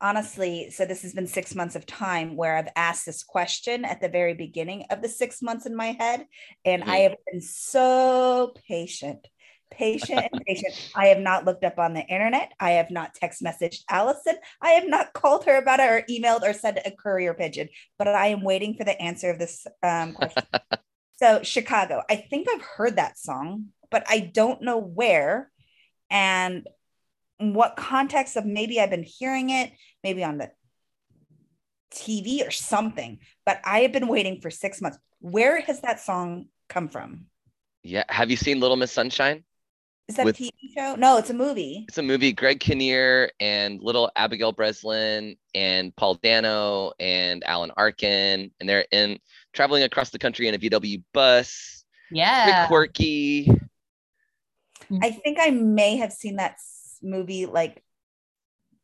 [0.00, 4.00] honestly, so this has been six months of time where I've asked this question at
[4.00, 6.26] the very beginning of the six months in my head.
[6.64, 9.26] And I have been so patient,
[9.70, 10.90] patient and patient.
[10.94, 12.52] I have not looked up on the internet.
[12.60, 14.36] I have not text messaged Allison.
[14.60, 18.08] I have not called her about it or emailed or sent a courier pigeon, but
[18.08, 20.44] I am waiting for the answer of this um, question.
[21.16, 25.50] so Chicago, I think I've heard that song, but I don't know where.
[26.10, 26.66] And
[27.38, 30.50] what context of maybe I've been hearing it, maybe on the
[31.92, 34.98] TV or something, but I have been waiting for six months.
[35.20, 37.26] Where has that song come from?
[37.82, 38.04] Yeah.
[38.08, 39.44] Have you seen Little Miss Sunshine?
[40.08, 40.94] Is that With- a TV show?
[40.94, 41.84] No, it's a movie.
[41.88, 42.32] It's a movie.
[42.32, 49.18] Greg Kinnear and little Abigail Breslin and Paul Dano and Alan Arkin, and they're in
[49.52, 51.84] traveling across the country in a VW bus.
[52.10, 52.66] Very Yeah.
[52.68, 53.46] quirky.
[53.46, 54.98] Mm-hmm.
[55.02, 56.58] I think I may have seen that
[57.02, 57.82] movie like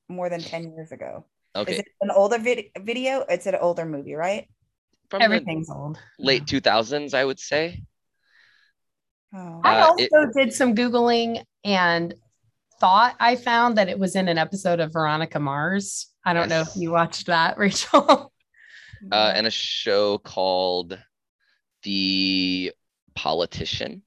[0.08, 1.24] more than 10 years ago.
[1.54, 3.20] Okay, Is it an older vid- video?
[3.28, 4.48] It's an older movie, right?
[5.10, 5.98] from Everything's old.
[6.18, 7.82] late 2000s, I would say.
[9.34, 9.60] Oh.
[9.64, 12.14] I Uh, also it- did some Googling and
[12.80, 16.08] thought I found that it was in an episode of Veronica Mars.
[16.24, 18.32] I don't know if you watched that, Rachel.
[19.10, 20.98] Uh, and a show called
[21.82, 22.72] The
[23.14, 24.02] Politician.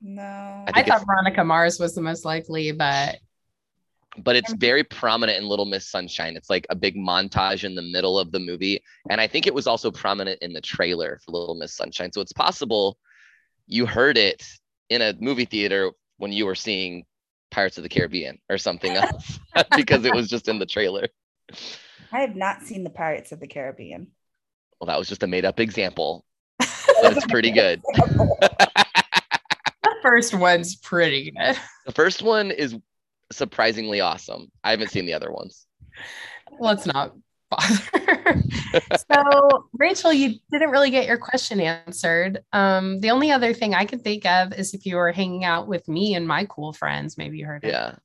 [0.00, 0.22] no.
[0.22, 3.18] I I thought Veronica Mars was the most likely, but
[4.18, 6.36] but it's very prominent in Little Miss Sunshine.
[6.36, 8.82] It's like a big montage in the middle of the movie.
[9.08, 12.10] And I think it was also prominent in the trailer for Little Miss Sunshine.
[12.12, 12.98] So it's possible
[13.70, 14.44] you heard it
[14.90, 17.04] in a movie theater when you were seeing
[17.50, 19.38] Pirates of the Caribbean or something else
[19.76, 21.08] because it was just in the trailer.
[22.12, 24.08] I have not seen the Pirates of the Caribbean.
[24.80, 26.24] Well, that was just a made up example,
[26.58, 27.80] but it's pretty good.
[27.94, 31.56] the first one's pretty good.
[31.86, 32.76] The first one is
[33.30, 34.50] surprisingly awesome.
[34.64, 35.66] I haven't seen the other ones.
[36.58, 37.14] Let's not
[37.50, 38.42] bother.
[39.12, 42.40] so, Rachel, you didn't really get your question answered.
[42.52, 45.68] Um, the only other thing I can think of is if you were hanging out
[45.68, 47.72] with me and my cool friends, maybe you heard it.
[47.72, 47.96] Yeah.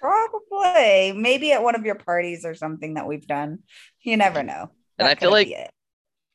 [0.00, 1.12] Probably.
[1.12, 3.60] Maybe at one of your parties or something that we've done.
[4.00, 4.70] You never know.
[4.98, 5.52] And That I feel like.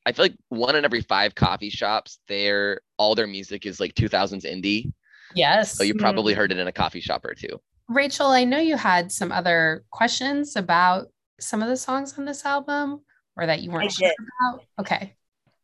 [0.07, 3.95] I feel like one in every five coffee shops, their all their music is like
[3.95, 4.93] 2000s indie.
[5.33, 5.75] Yes.
[5.75, 7.59] So you probably heard it in a coffee shop or two.
[7.87, 11.07] Rachel, I know you had some other questions about
[11.39, 13.01] some of the songs on this album
[13.35, 14.15] or that you weren't I sure did.
[14.41, 14.63] about.
[14.79, 15.15] Okay.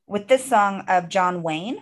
[0.07, 1.79] with this song of John Wayne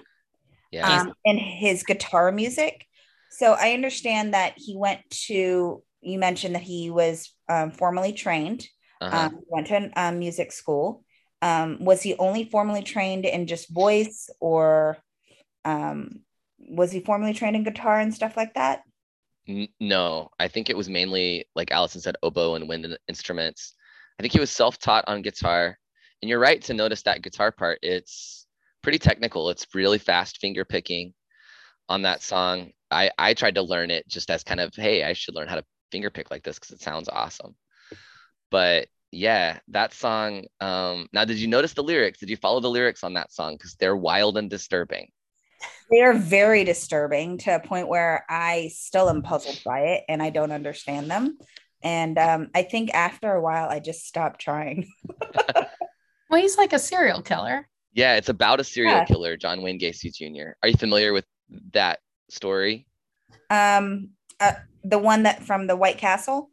[0.71, 1.01] Yeah.
[1.01, 2.85] um, and his guitar music.
[3.31, 8.67] So I understand that he went to, you mentioned that he was um, formally trained,
[9.01, 9.17] uh-huh.
[9.17, 11.03] um, went to an, um, music school.
[11.41, 14.97] Um, was he only formally trained in just voice or
[15.65, 16.19] um,
[16.57, 18.83] was he formally trained in guitar and stuff like that?
[19.79, 23.73] No, I think it was mainly like Allison said, oboe and wind instruments.
[24.19, 25.77] I think he was self-taught on guitar.
[26.21, 27.79] And you're right to notice that guitar part.
[27.81, 28.45] It's
[28.83, 29.49] pretty technical.
[29.49, 31.13] It's really fast finger picking
[31.87, 32.71] on that song.
[32.91, 35.55] I I tried to learn it just as kind of, hey, I should learn how
[35.55, 37.55] to finger pick like this because it sounds awesome.
[38.51, 40.45] But yeah, that song.
[40.59, 42.19] Um, now, did you notice the lyrics?
[42.19, 43.55] Did you follow the lyrics on that song?
[43.55, 45.09] Because they're wild and disturbing.
[45.91, 50.21] They are very disturbing to a point where I still am puzzled by it and
[50.21, 51.37] I don't understand them.
[51.81, 54.91] And um, I think after a while, I just stopped trying.
[56.29, 57.67] Well, he's like a serial killer.
[57.93, 59.05] Yeah, it's about a serial Yeah.
[59.05, 60.51] killer, John Wayne Gacy Jr.
[60.61, 61.25] Are you familiar with
[61.73, 61.97] that
[62.29, 62.85] story?
[63.49, 64.51] Um, uh,
[64.83, 66.51] the one that from the White Castle.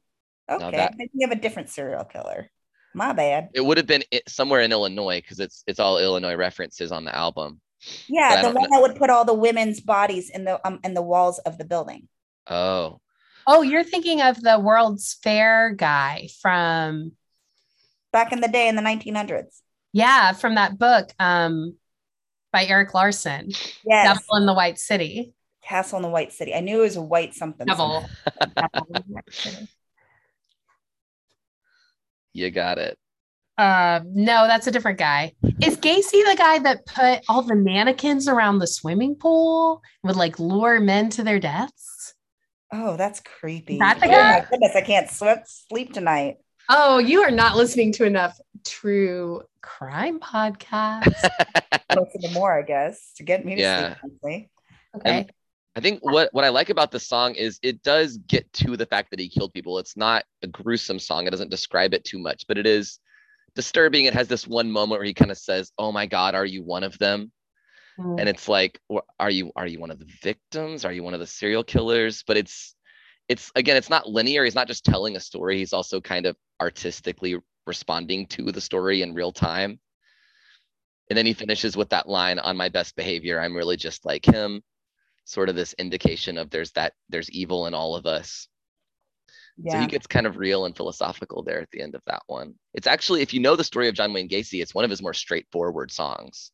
[0.51, 2.49] Okay, that- I think you have a different serial killer.
[2.95, 3.51] My bad.
[3.53, 7.15] It would have been somewhere in Illinois because it's it's all Illinois references on the
[7.15, 7.61] album.
[7.85, 10.81] But Yeah, the one know- that would put all the women's bodies in the um
[10.85, 12.09] in the walls of the building.
[12.47, 13.03] Oh,
[13.47, 17.13] Oh, you're thinking of the World's Fair guy from
[18.13, 19.61] Back in the day in the 1900s.
[19.93, 21.77] yeah, from that book um
[22.53, 23.51] by Erik Larson,
[23.85, 25.35] Yes, Devil in the White City.
[25.63, 26.55] Castle in the White City.
[26.55, 27.67] I knew it was a white something.
[27.67, 28.07] Devil.
[28.57, 29.69] Devil in the White City.
[32.33, 32.99] you got it.
[33.59, 35.33] Uh, no, that's a different guy.
[35.63, 40.39] Is Gacy the guy that put all the mannequins around the swimming pool would like
[40.39, 42.15] lure men to their deaths?
[42.73, 43.79] Oh, that's creepy.
[43.79, 46.39] That the oh my goodness, I can't sleep sleep tonight.
[46.69, 51.29] Oh, you are not listening to enough true crime podcasts.
[51.91, 53.95] Listen to more, I guess, to get me to Yeah.
[53.95, 53.99] sleep.
[54.03, 54.51] honestly.
[54.97, 55.27] Okay.
[55.77, 58.87] I think what what I like about the song is it does get to the
[58.87, 59.79] fact that he killed people.
[59.79, 61.27] It's not a gruesome song.
[61.27, 62.99] It doesn't describe it too much, but it is
[63.55, 64.07] disturbing.
[64.07, 66.63] It has this one moment where he kind of says, "Oh my God, are you
[66.65, 67.31] one of them?"
[67.99, 68.21] Mm.
[68.21, 68.79] and it's like
[69.19, 70.85] are you are you one of the victims?
[70.85, 72.23] Are you one of the serial killers?
[72.27, 72.75] But it's
[73.29, 74.45] it's again it's not linear.
[74.45, 75.59] He's not just telling a story.
[75.59, 77.37] He's also kind of artistically
[77.67, 79.81] responding to the story in real time.
[81.09, 84.25] And then he finishes with that line on my best behavior i'm really just like
[84.25, 84.63] him.
[85.25, 88.49] Sort of this indication of there's that there's evil in all of us.
[89.59, 89.73] Yeah.
[89.73, 92.57] so he gets kind of real and philosophical there at the end of that one.
[92.75, 95.01] It's actually if you know the story of john wayne gacy it's one of his
[95.01, 96.53] more straightforward songs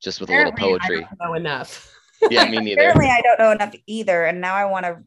[0.00, 1.94] just with a little Apparently, I poetry don't know enough.
[2.30, 4.98] yeah me neither Apparently, I don't know enough either, and now I want to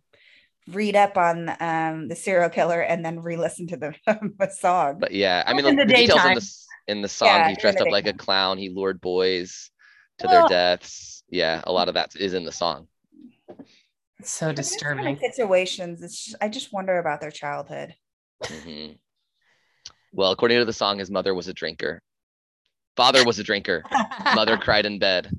[0.67, 3.93] read up on um, the serial killer and then re-listen to the,
[4.39, 4.97] the song.
[4.99, 6.49] But yeah, I mean, In the, the the details in the
[6.87, 8.57] in the song, Yeah, he dressed up like a clown.
[8.57, 9.69] He lured boys
[10.19, 11.23] to Well- their deaths.
[11.29, 12.87] Yeah, a lot of that is in the song.
[13.47, 13.57] so In
[14.21, 15.19] those kind of disturbing.
[15.19, 16.01] situations.
[16.03, 17.95] It's just, I just wonder about their childhood.
[18.43, 18.97] Mhm.
[20.11, 22.01] Well, according to the song, his mother was a drinker.
[22.95, 23.83] Father was a drinker.
[24.35, 25.31] Mother cried in bed.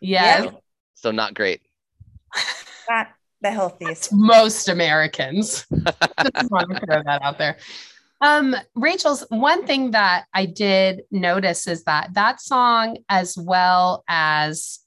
[0.00, 0.44] Yeah.
[0.44, 0.62] Yep.
[0.94, 1.62] So not great.
[2.88, 3.08] Not
[3.40, 4.12] the healthiest.
[4.12, 5.66] most Americans.
[5.72, 7.56] Just want to throw that out there.
[8.20, 14.80] Um, Rachel's one thing that I did notice is that that song, as well as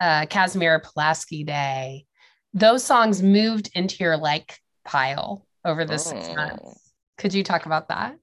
[0.00, 2.06] uh, Casimir Pulaski Day,
[2.54, 6.92] those songs moved into your like pile over the six months.
[7.18, 8.16] Could you talk about that?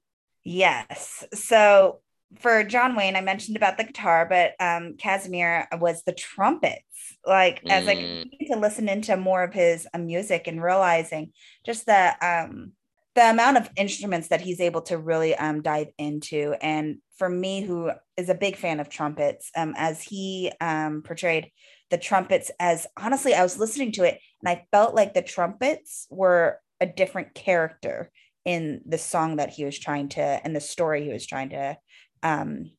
[0.43, 1.25] Yes.
[1.33, 1.99] So
[2.39, 6.83] for John Wayne, I mentioned about the guitar, but um, Casimir was the trumpets.
[7.25, 8.29] Like as I Mm.
[8.31, 11.31] continued to listen into more of his uh, music and realizing
[11.65, 12.73] just the um,
[13.15, 17.61] the amount of instruments that he's able to really um, dive into, and for me,
[17.61, 21.51] who is a big fan of trumpets, um, as he um, portrayed
[21.91, 26.07] the trumpets as honestly, I was listening to it and I felt like the trumpets
[26.09, 28.11] were a different character
[28.43, 31.77] in the song that he was trying to and the story he was trying to
[32.25, 32.71] um,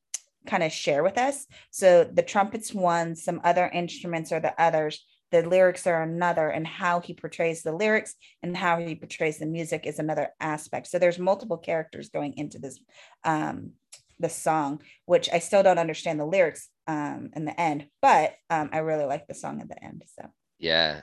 [0.46, 1.46] kind of share with us.
[1.70, 5.04] So the trumpets one, some other instruments are the others.
[5.32, 9.46] The lyrics are another, and how he portrays the lyrics and how he portrays the
[9.46, 10.86] music is another aspect.
[10.86, 12.78] So there's multiple characters going into this
[13.24, 13.72] um,
[14.18, 18.70] the song, which I still don't understand the lyrics um, in the end, but um,
[18.72, 20.02] I really like the song at the end.
[20.18, 21.02] So Yeah.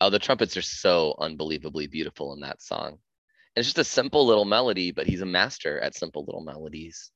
[0.00, 2.98] Oh, the trumpets are so unbelievably beautiful in that song.
[3.56, 7.10] It's just a simple little melody, but he's a master at simple little melodies.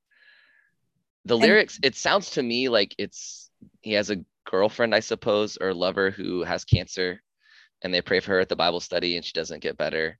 [1.29, 3.51] The And- lyrics, it sounds to me like it's
[3.83, 7.23] he has a girlfriend, I suppose, or lover who has cancer,
[7.83, 10.19] and they pray for her at the Bible study and she doesn't get better.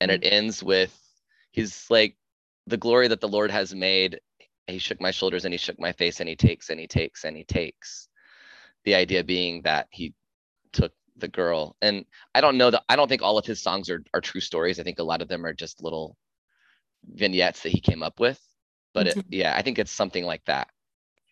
[0.00, 0.32] And it mm.
[0.32, 0.96] ends with
[1.52, 2.16] he's like,
[2.66, 4.20] the glory that the Lord has made.
[4.66, 7.24] He shook my shoulders and he shook my face and he takes and he takes
[7.24, 8.08] and he takes.
[8.84, 10.14] The idea being that he
[10.72, 11.76] took the girl.
[11.82, 14.40] And I don't know that I don't think all of his songs are, are true
[14.40, 14.80] stories.
[14.80, 16.16] I think a lot of them are just little
[17.04, 18.40] vignettes that he came up with.
[18.94, 20.68] But it, yeah, I think it's something like that.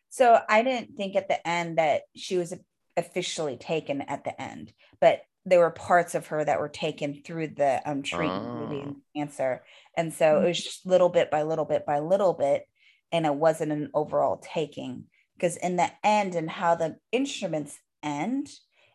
[0.09, 2.55] So I didn't think at the end that she was
[2.97, 7.49] officially taken at the end, but there were parts of her that were taken through
[7.49, 8.97] the um, treatment Oh.
[9.15, 9.63] cancer.
[9.97, 12.65] And so it was just little bit by little bit by little bit.
[13.13, 15.05] And it wasn't an overall taking
[15.37, 18.49] because in the end and how the instruments end,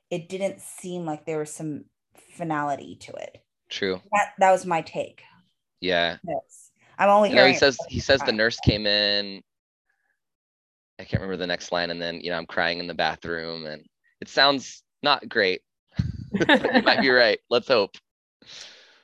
[0.10, 1.86] it didn't seem like there was some
[2.36, 3.38] finality to it.
[3.70, 4.02] True.
[4.12, 5.22] That, that was my take.
[5.80, 6.18] Yeah.
[6.28, 6.61] Yes.
[7.02, 9.42] I'm only You know, hearing he says he says the nurse came in.
[11.00, 13.66] I can't remember the next line, and then you know I'm crying in the bathroom,
[13.66, 13.84] and
[14.22, 15.62] it sounds not great.
[16.32, 17.40] You might be right.
[17.50, 17.98] Let's hope.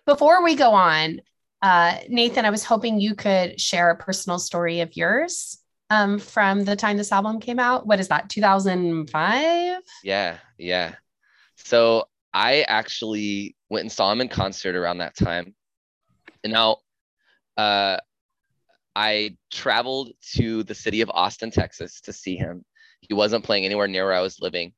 [0.06, 1.22] Before we go on,
[1.64, 5.58] uh, Nathan, I was hoping you could share a personal story of yours
[5.90, 7.88] um, from the time this album came out.
[7.88, 9.82] What is that, 2005?
[10.04, 10.94] Yeah, yeah.
[11.56, 15.56] So I actually went and saw him in concert around that time.
[16.44, 16.78] And now
[17.58, 17.98] uh
[18.96, 22.66] I traveled to the city of Austin, Texas to see him.
[23.02, 24.74] He wasn't playing anywhere near where I was living.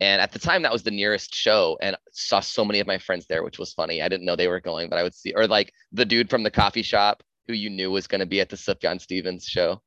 [0.00, 2.98] And at the time that was the nearest show and saw so many of my
[2.98, 4.02] friends there, which was funny.
[4.02, 6.44] I didn't know they were going, but I would see or like the dude from
[6.44, 9.82] the coffee shop who you knew was going to be at the Sufjan Stevens show.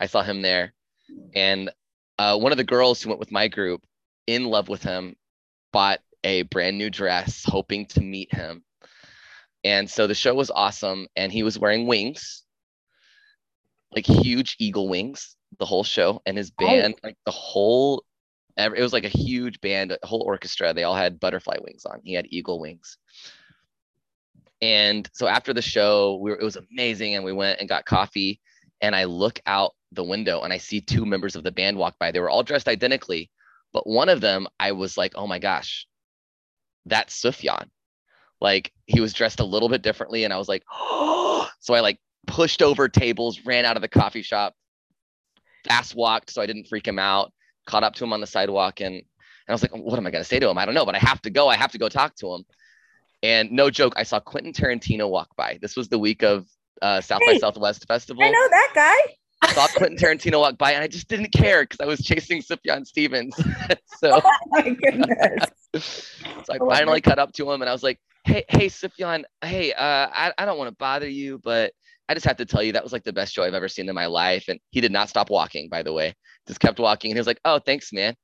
[0.00, 0.74] I saw him there.
[1.34, 1.70] And
[2.18, 3.82] uh, one of the girls who went with my group
[4.26, 5.14] in love with him
[5.72, 8.64] bought a brand new dress hoping to meet him
[9.64, 11.06] and so the show was awesome.
[11.16, 12.42] And he was wearing wings
[13.94, 16.66] like huge eagle wings the whole show and his oh.
[16.66, 18.04] band like the whole
[18.56, 20.74] it was like a huge band a whole orchestra.
[20.74, 22.00] They all had butterfly wings on.
[22.04, 22.98] He had eagle wings.
[24.60, 27.14] And so after the show we were, it was amazing.
[27.14, 28.40] And we went and got coffee.
[28.80, 31.96] And i look out the window and i see two members of the band walk
[31.98, 32.10] by.
[32.10, 33.30] They were all dressed identically
[33.72, 35.86] but one of them i was like oh my gosh
[36.86, 37.68] that's sufjan
[38.42, 41.80] like he was dressed a little bit differently and i was like oh so i
[41.80, 44.54] like pushed over tables ran out of the coffee shop
[45.66, 47.32] fast walked so i didn't freak him out
[47.66, 49.04] caught up to him on the sidewalk and, and
[49.48, 50.58] i was like what am i going to say to him?
[50.58, 52.44] I don't know but i have to go i have to go talk to him.
[53.22, 55.58] And no joke i saw quentin tarantino walk by.
[55.62, 56.46] This was the week of
[56.80, 58.24] uh, south by southwest festival.
[58.24, 59.14] I know that guy.
[59.42, 62.42] I saw quentin tarantino walk by and i just didn't care because i was chasing
[62.42, 63.34] sufjan stevens.
[63.98, 65.44] So Oh my goodness.
[66.44, 69.24] so I Oh finally cut up to him and I was like, hey, hey, Sufjan,
[69.42, 71.72] hey, uh, I, I don't want to bother you, but
[72.08, 73.88] I just have to tell you that was like the best show I've ever seen
[73.88, 74.44] in my life.
[74.48, 76.14] And he did not stop walking, by the way,
[76.46, 77.10] just kept walking.
[77.10, 78.14] And he was like, oh, thanks, man.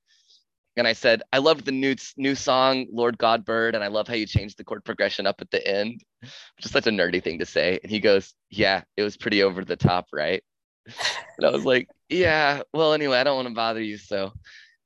[0.76, 4.07] And I said, I loved the new new song, Lord God Bird, and I love
[4.07, 6.03] how you changed the chord progression up at the end.
[6.61, 7.80] Just such a nerdy thing to say.
[7.82, 10.42] And he goes, Yeah, it was pretty over the top, right?
[11.36, 13.96] And I was like, Yeah, well, anyway, I don't want to bother you.
[13.96, 14.32] So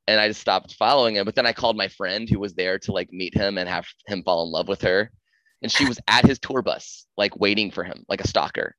[0.08, 1.24] and I just stopped following him.
[1.24, 3.86] But then I called my friend who was there to like meet him and have
[4.06, 5.10] him fall in love with her.
[5.62, 8.74] And she was at his tour bus, like waiting for him, like a stalker.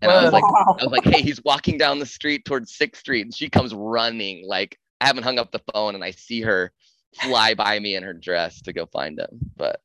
[0.00, 3.00] And I was like, I was like, hey, he's walking down the street towards Sixth
[3.00, 4.46] Street, and she comes running.
[4.46, 6.72] Like I haven't hung up the phone, and I see her
[7.20, 9.38] fly by me in her dress to go find him.
[9.56, 9.80] But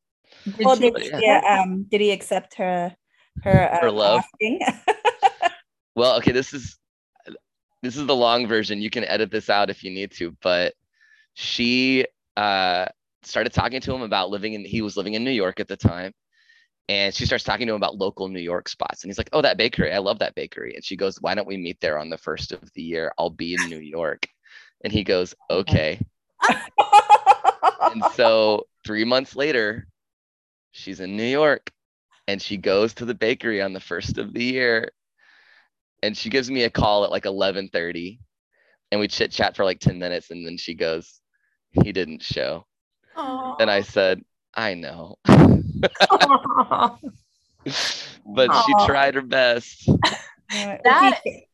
[0.45, 1.19] Did well, she- did, Yeah.
[1.21, 2.95] yeah, um, did he accept her
[3.43, 4.23] her, Her um, love?
[5.95, 6.77] well, okay, this is
[7.81, 8.81] this is the long version.
[8.81, 10.73] You can edit this out if you need to, but
[11.33, 12.05] she
[12.37, 12.85] uh
[13.23, 15.77] started talking to him about living in he was living in New York at the
[15.77, 16.13] time.
[16.87, 19.03] And she starts talking to him about local New York spots.
[19.03, 19.93] And he's like, Oh, that bakery.
[19.93, 20.73] I love that bakery.
[20.75, 23.11] And she goes, Why don't we meet there on the first of the year?
[23.17, 24.27] I'll be in New York.
[24.83, 25.99] And he goes, Okay.
[27.81, 29.87] And so three months later,
[30.71, 31.71] she's in New York
[32.27, 34.91] and she goes to the bakery on the first of the year.
[36.01, 38.19] And she gives me a call at like 11:30
[38.91, 40.31] and we chit chat for like 10 minutes.
[40.31, 41.19] And then she goes,
[41.71, 42.65] he didn't show.
[43.15, 44.23] And I said,
[44.55, 45.17] I know.
[48.25, 49.87] but she tried her best.
[49.87, 49.97] Is
[50.51, 51.45] That- he-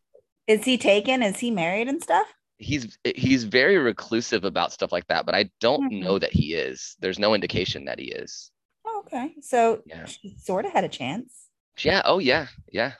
[0.47, 1.23] is he taken?
[1.23, 2.27] Is he married and stuff?
[2.57, 5.99] He's he's very reclusive about stuff like that, but I don't Mhm.
[6.03, 6.95] know that he is.
[6.99, 8.51] There's no indication that he is.
[8.85, 9.33] Oh, okay.
[9.41, 10.05] So Yeah.
[10.05, 11.49] she sort of had a chance.
[11.79, 12.03] Yeah.
[12.05, 12.47] Oh yeah.
[12.71, 12.93] Yeah.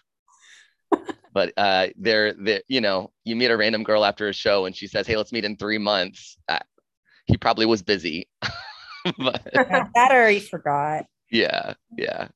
[1.36, 4.76] but uh, they're they you know you meet a random girl after a show and
[4.76, 6.60] she says, "Hey, let's meet in three months." Uh,
[7.28, 8.28] he probably was busy.
[9.20, 11.06] but Yeah, that or he forgot.
[11.30, 12.30] yeah, yeah,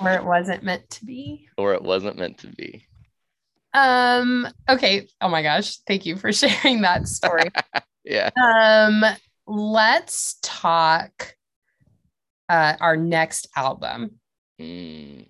[0.00, 1.48] or it wasn't meant to be.
[1.58, 2.86] or it wasn't meant to be.
[3.74, 5.08] Um, okay.
[5.20, 5.78] Oh my gosh.
[5.78, 7.50] Thank you for sharing that story.
[8.04, 8.30] Yeah.
[8.40, 9.04] um,
[9.46, 11.34] let's talk
[12.48, 14.20] uh our next album.
[14.60, 15.26] Mm.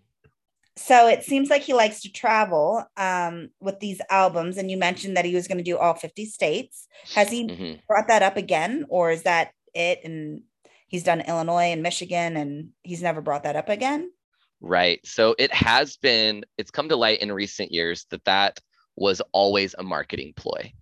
[0.85, 4.57] So it seems like he likes to travel um, with these albums.
[4.57, 6.89] And you mentioned that he was going to do all 50 states.
[7.15, 7.87] Has he Mhm.
[7.87, 10.01] brought that up again, or is that it?
[10.05, 10.43] And
[10.89, 14.11] he's done Illinois and Michigan, and he's never brought that up again.
[14.61, 15.01] Right.
[15.07, 18.61] So it has been, it's come to light in recent years that that
[18.97, 20.73] was always a marketing ploy.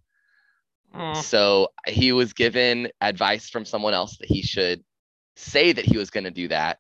[0.95, 1.17] Mm.
[1.23, 4.83] So he was given advice from someone else that he should
[5.37, 6.79] say that he was going to do that.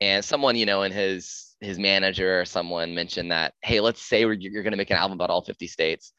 [0.00, 4.20] And someone, you know, in his his manager or someone mentioned that, hey, let's say
[4.20, 6.12] you're going to make an album about all 50 states.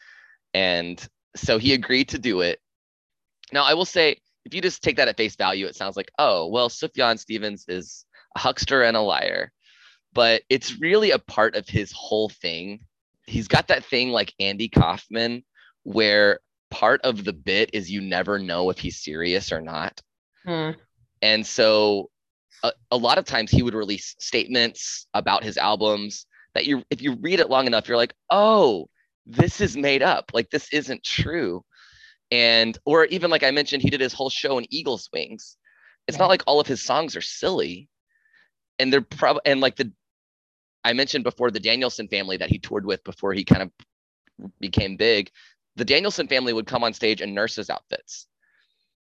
[0.54, 2.60] And so he agreed to do it.
[3.54, 6.10] Now, I will say, if you just take that at face value, it sounds like,
[6.18, 9.52] oh, well, Sufjan Stevens is a huckster and a liar.
[10.14, 12.80] But it's really a part of his whole thing.
[13.26, 15.44] He's got that thing like Andy Kaufman,
[15.84, 16.40] where
[16.72, 20.02] part of the bit is you never know if he's serious or not.
[20.46, 20.76] Mm.
[21.22, 22.10] And so
[22.64, 27.02] a, a lot of times he would release statements about his albums that you if
[27.02, 28.90] you read it long enough you're like, "Oh,
[29.26, 30.32] this is made up.
[30.34, 31.64] Like this isn't true."
[32.32, 35.58] And or even like I mentioned he did his whole show in Eagles Wings.
[36.08, 37.90] It's not like all of his songs are silly.
[38.80, 39.92] And they're probably and like the
[40.84, 43.72] I mentioned before the Danielson Famile that he toured with before he kind of
[44.60, 45.30] became big.
[45.76, 48.28] The Danielson Famile would come on stage in nurses' outfits.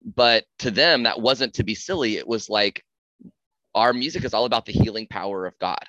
[0.04, 2.18] But to them, that wasn't to be silly.
[2.18, 2.84] It was like
[3.76, 5.86] our music is all about the healing power of God.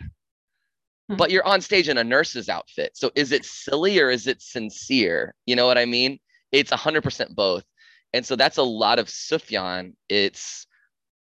[1.08, 1.16] Hmm.
[1.16, 2.96] But you're on stage in a nurse's outfit.
[2.96, 5.34] So is it silly or is it sincere?
[5.46, 6.18] You know what I mean?
[6.52, 7.64] It's 100% both.
[8.12, 9.94] And so that's a lot of Sufjan.
[10.08, 10.66] It's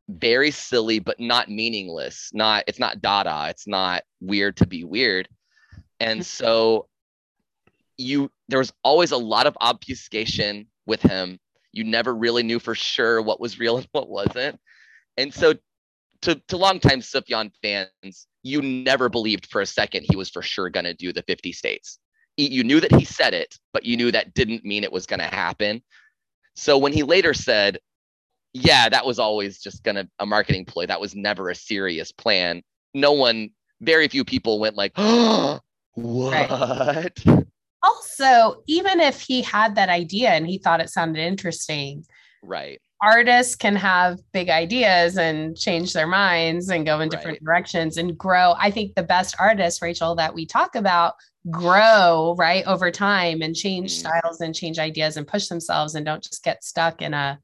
[0.09, 2.31] very silly, but not meaningless.
[2.33, 3.49] Not it's not dada.
[3.51, 5.29] It's not weird to be weird.
[6.01, 6.89] And so
[7.99, 11.39] you there was always a lot of obfuscation with him.
[11.73, 14.59] You never really knew for sure what was real and what wasn't.
[15.19, 15.55] And so
[16.23, 20.71] to to longtime Sufjan fans, you never believed for a second he was for sure
[20.71, 21.99] gonna do the 50 states.
[22.37, 25.25] You knew that he said it, but you knew that didn't mean it was gonna
[25.25, 25.83] happen.
[26.55, 27.79] So when he later said,
[28.53, 30.87] yeah, that was always just gonna a marketing ploy.
[30.87, 32.63] That was never a serious plan.
[32.95, 33.51] No one,
[33.81, 35.61] very few people went like, oh,
[35.95, 36.51] what?
[37.83, 42.05] Also, even if he had that idea and he thought it sounded interesting,
[42.43, 42.81] Right.
[43.01, 47.45] Artists can have big ideas and change their minds and go in different Right.
[47.45, 48.55] directions and grow.
[48.59, 51.15] I think the best artists, Rachel, that we talk about
[51.51, 54.01] grow right over time and change Mm.
[54.01, 57.39] styles and change ideas and push themselves and don't just get stuck in a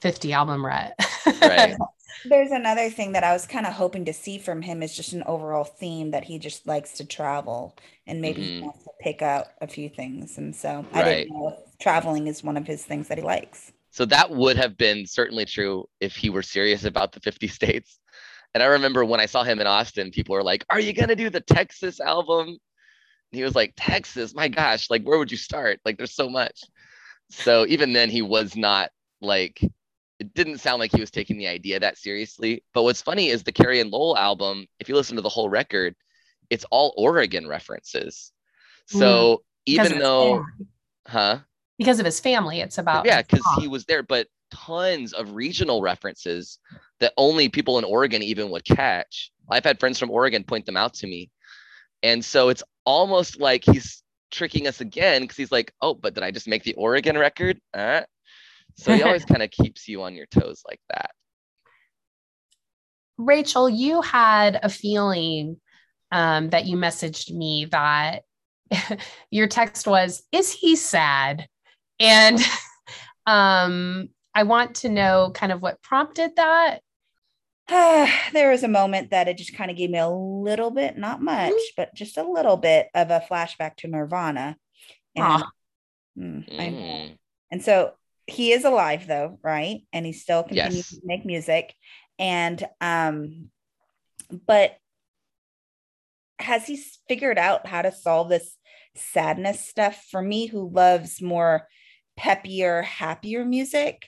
[0.00, 0.94] 50 album rut.
[1.40, 1.74] Right.
[2.26, 5.12] There's another thing that I was kind of hoping to see from him is just
[5.12, 7.76] an overall theme that he just likes to travel
[8.06, 8.62] and maybe he Mhm.
[8.62, 10.38] wants to pick out a few things.
[10.38, 13.72] And so I didn't know if traveling is one of his things that he likes.
[13.94, 18.00] So that would have been certainly true if he were serious about the 50 states.
[18.52, 21.10] And I remember when I saw him in Austin, people were like, Are you going
[21.10, 22.48] to do the Texas album?
[22.48, 22.58] And
[23.30, 25.78] he was like, Texas, my gosh, like, where would you start?
[25.84, 26.64] Like, there's so much.
[27.30, 28.90] So even then, he was not
[29.20, 32.64] like it didn't sound like he was taking the idea that seriously.
[32.74, 35.48] But what's funny is the Carrie and Lowell album, if you listen to the whole
[35.48, 35.94] record,
[36.50, 38.32] it's all Oregon references.
[38.86, 40.44] So even though,
[41.06, 41.38] huh?
[41.78, 45.82] Because of his family, it's about yeah, because he was there, but tons of regional
[45.82, 46.58] references
[47.00, 49.32] that only people in Oregon even would catch.
[49.50, 51.30] I've had friends from Oregon point them out to me.
[52.02, 56.22] And so it's almost like he's tricking us again because he's like, oh, but did
[56.22, 57.60] I just make the Oregon record?
[57.72, 58.02] Uh,
[58.76, 61.10] so he always kind of keeps you on your toes like that.
[63.16, 65.60] Rachel, you had a feeling
[66.10, 68.22] um, that you messaged me that
[69.30, 71.48] your text was, Is he sad?
[72.00, 72.38] And
[73.26, 76.80] um, I want to know kind of what prompted that.
[77.68, 81.22] there was a moment that it just kind of gave me a little bit, not
[81.22, 81.74] much, mm-hmm.
[81.76, 84.56] but just a little bit of a flashback to Nirvana.
[85.16, 85.44] And,
[86.18, 87.18] mm, mm.
[87.50, 87.92] and so
[88.26, 89.80] he is alive though, right?
[89.92, 91.00] And he still continues yes.
[91.00, 91.74] to make music.
[92.18, 93.50] And um,
[94.46, 94.76] but
[96.38, 98.56] has he figured out how to solve this
[98.96, 101.66] sadness stuff for me who loves more
[102.18, 104.06] peppier, happier music?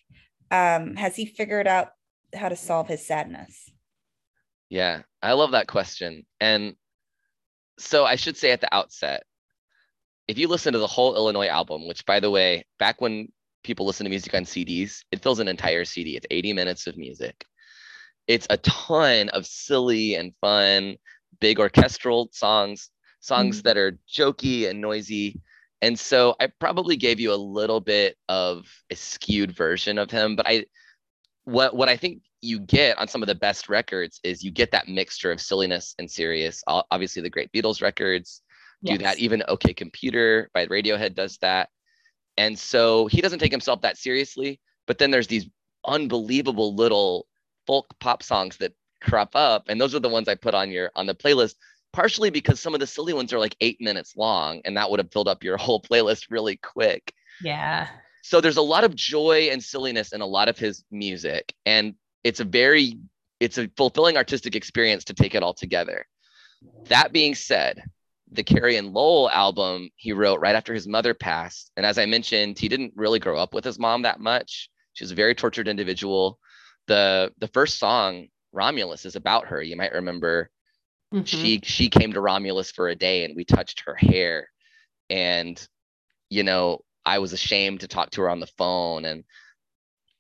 [0.50, 1.88] Um, has he figured out
[2.34, 3.70] how to solve his sadness?
[4.68, 6.24] Yeah, I love that question.
[6.40, 6.74] And
[7.78, 9.24] so I should say at the outset,
[10.28, 13.28] if you listen to the whole Illinois album, which by the way, back when
[13.62, 16.16] people listen to music on CDs, it fills an entire CD.
[16.16, 17.44] It's 80 minutes of music.
[18.26, 20.96] It's a ton of silly and fun,
[21.40, 22.90] big orchestral songs,
[23.20, 23.68] songs mm-hmm.
[23.68, 25.40] that are jokey and noisy.
[25.87, 30.34] And so I probably gave you a little bit of a skewed version of him,
[30.34, 30.66] but I
[31.45, 34.72] what what I think you get on some of the best records is you get
[34.72, 36.64] that mixture of silliness and serious.
[36.66, 38.43] Obviously, the great Beatles records
[38.84, 39.03] do yes.
[39.03, 39.18] that.
[39.20, 41.68] Even OK Computer by Radiohead does that.
[42.37, 44.59] And so he doesn't take himself that seriously.
[44.89, 45.49] But then there's these
[45.87, 47.28] unbelievable little
[47.64, 49.66] folk pop songs that crop up.
[49.68, 51.55] And those are the ones I put on your on the playlist,
[51.97, 55.01] partially because some of the silly ones are like eight minutes long, and that would
[55.01, 57.12] have filled up your whole playlist really quick.
[57.42, 57.88] Yeah.
[58.22, 61.55] So there's a lot of joy and silliness in a lot of his music.
[61.64, 62.99] And it's a very
[63.40, 66.07] it's a fulfilling artistic experience to take it all together.
[66.88, 67.82] That being said,
[68.30, 71.70] the Carrie and Lowell album he wrote right after his mother passed.
[71.76, 74.68] And as I mentioned, he didn't really grow up with his mom that much.
[74.94, 76.38] She was a very tortured individual.
[76.88, 79.62] The the first song, Romulus, is about her.
[79.62, 80.51] You might remember
[81.12, 81.24] mm-hmm.
[81.24, 84.48] she she came to Romulus for a day and we touched her hair.
[85.09, 85.64] And,
[86.30, 89.04] you know, I was ashamed to talk to her on the phone.
[89.04, 89.24] And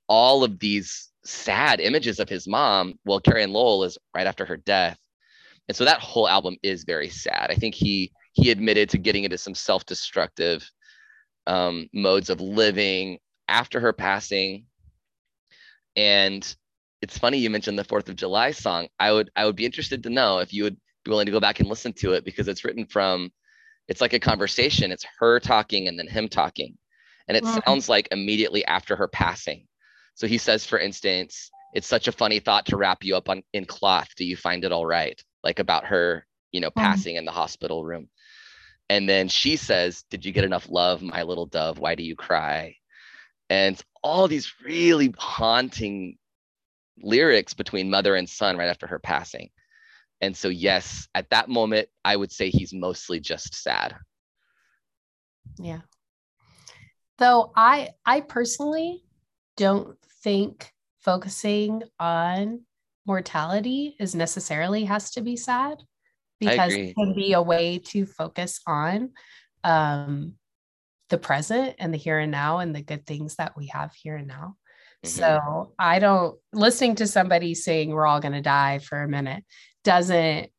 [0.08, 2.94] all of these sad images of his mom.
[3.04, 4.98] Well, Carrie and Lowell is right after her death
[5.68, 9.24] and so that whole album is very sad i think he he admitted to getting
[9.24, 10.68] into some self-destructive
[11.46, 13.18] um, modes of living
[13.48, 14.66] after her passing
[15.94, 16.56] and
[17.02, 20.02] it's funny you mentioned the fourth of july song i would i would be interested
[20.02, 22.48] to know if you would be willing to go back and listen to it because
[22.48, 23.30] it's written from
[23.88, 26.76] it's like a conversation it's her talking and then him talking
[27.28, 27.60] and it wow.
[27.66, 29.66] sounds like immediately after her passing
[30.14, 33.42] so he says for instance it's such a funny thought to wrap you up on
[33.52, 37.24] in cloth do you find it all right like about her, you know, passing in
[37.24, 38.08] the hospital room.
[38.90, 41.78] And then she says, Did you get enough love, my little dove?
[41.78, 42.76] Why do you cry?
[43.48, 46.18] And all these really haunting
[46.98, 49.50] lyrics between mother and son right after her passing.
[50.20, 53.96] And so, yes, at that moment, I would say he's mostly just sad.
[55.58, 55.80] Yeah.
[57.18, 59.04] Though I, I personally
[59.56, 62.62] don't think focusing on
[63.06, 65.82] mortality is necessarily has to be sad
[66.40, 69.12] because it can be a way to focus on
[69.64, 70.34] um,
[71.08, 74.16] the present and the here and now and the good things that we have here
[74.16, 74.56] and now.
[75.04, 75.08] Mm-hmm.
[75.08, 79.44] So I don't listening to somebody saying we're all going to die for a minute
[79.84, 80.50] doesn't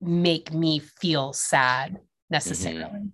[0.00, 1.98] make me feel sad
[2.30, 2.84] necessarily.
[2.84, 3.06] Mm-hmm.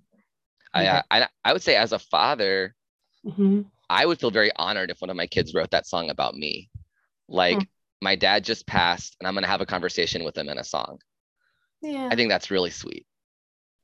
[0.75, 2.75] I, I I would say as a father,
[3.27, 3.63] mm-hmm.
[3.91, 6.71] I would feel very honored if one of my kids wrote that song about me.
[7.29, 7.67] Like mm
[8.01, 10.65] my dad just passed and I'm going to have a conversation with him in a
[10.65, 10.99] song.
[11.83, 12.09] Yeah.
[12.11, 13.07] I think that's really sweet.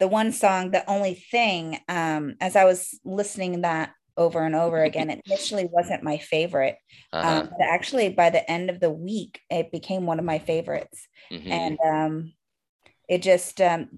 [0.01, 4.83] The one song, the only thing, um, as I was listening that over and over
[4.83, 6.77] again, it initially wasn't my favorite.
[7.13, 7.41] Uh-huh.
[7.41, 11.09] Um, but actually, by the end of the week, it became one of my favorites.
[11.33, 11.53] Mm-hmm.
[11.53, 12.33] And um,
[13.09, 13.89] it just, um,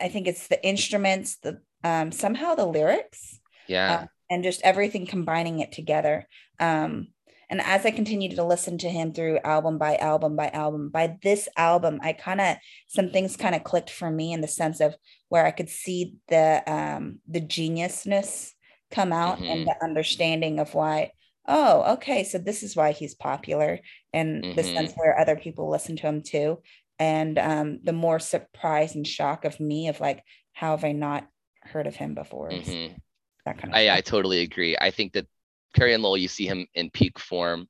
[0.00, 3.40] I think it's the instruments, the um, somehow the lyrics.
[3.66, 3.94] Yeah.
[3.94, 6.26] Uh, and just everything combining it together.
[6.60, 7.08] Um,
[7.50, 11.16] and as I continued to listen to him through album by album by album, by
[11.22, 12.56] this album, I kind of
[12.88, 14.94] some things kind of clicked for me in the sense of
[15.28, 18.52] where I could see the um the geniusness
[18.90, 19.50] come out Mhm.
[19.50, 21.12] and the understanding of why
[21.46, 23.80] oh okay so this is why he's popular
[24.12, 24.74] and the Mhm.
[24.74, 26.60] sense where other people listen to him too
[26.98, 30.22] and um, the more surprise and shock of me of like
[30.52, 31.26] how have i not
[31.62, 32.96] heard of him before Mhm.
[33.44, 34.76] that kind of I, I totally agree.
[34.80, 35.26] I think that
[35.74, 37.68] Carrie and Lowell, you see him in peak form.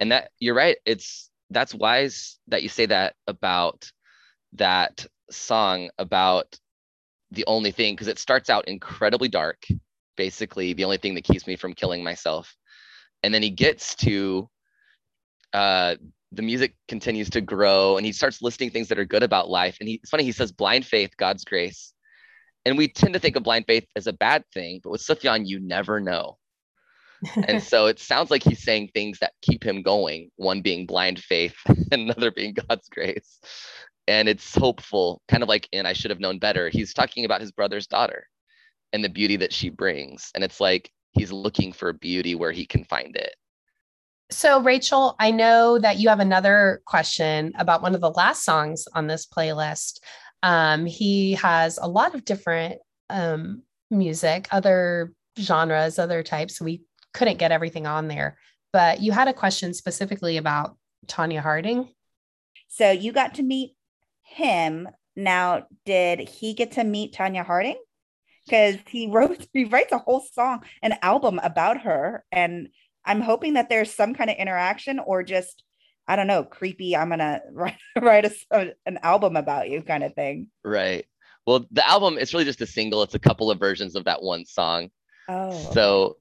[0.00, 0.76] And that you're right.
[0.84, 3.90] It's that's wise that you say that about
[4.54, 6.58] that song about
[7.30, 9.64] the only thing, because it starts out incredibly dark,
[10.16, 12.54] basically the only thing that keeps me from killing myself.
[13.22, 14.48] And then he gets to
[15.52, 15.96] uh
[16.32, 19.76] the music continues to grow and he starts listing things that are good about life.
[19.80, 21.92] And he, it's funny, he says blind faith, God's grace.
[22.64, 25.46] And we tend to think of blind faith as a bad thing, but with Sufjan,
[25.46, 26.38] you never know.
[27.46, 31.20] And so it sounds like he's saying things that keep him going, one being blind
[31.20, 33.40] faith and another being God's grace.
[34.08, 36.68] And it's hopeful, kind of like in I Should Have Known Better.
[36.68, 38.26] He's talking about his brother's daughter
[38.92, 40.30] and the beauty that she brings.
[40.34, 43.34] And it's like he's looking for beauty where he can find it.
[44.30, 48.86] So, Rachel, I know that you have another question about one of the last songs
[48.94, 50.00] on this playlist.
[50.42, 52.80] Um, he has a lot of different
[53.10, 56.60] um, music, other genres, other types.
[56.60, 56.82] We
[57.12, 58.38] couldn't get everything on there,
[58.72, 60.76] but you had a question specifically about
[61.06, 61.88] Tonya Harding.
[62.68, 63.74] so you got to meet
[64.22, 67.76] him now did he get to meet tonya harding
[68.46, 72.68] because he wrote he writes a whole song an album about her and
[73.04, 75.62] i'm hoping that there's some kind of interaction or just
[76.08, 80.02] i don't know creepy i'm gonna write, write a, a- an album about you kind
[80.04, 81.06] of thing Right.
[81.44, 83.02] Well, the album, it's really just a single.
[83.02, 84.90] It's a couple of versions of that one song.
[85.28, 86.18] oh So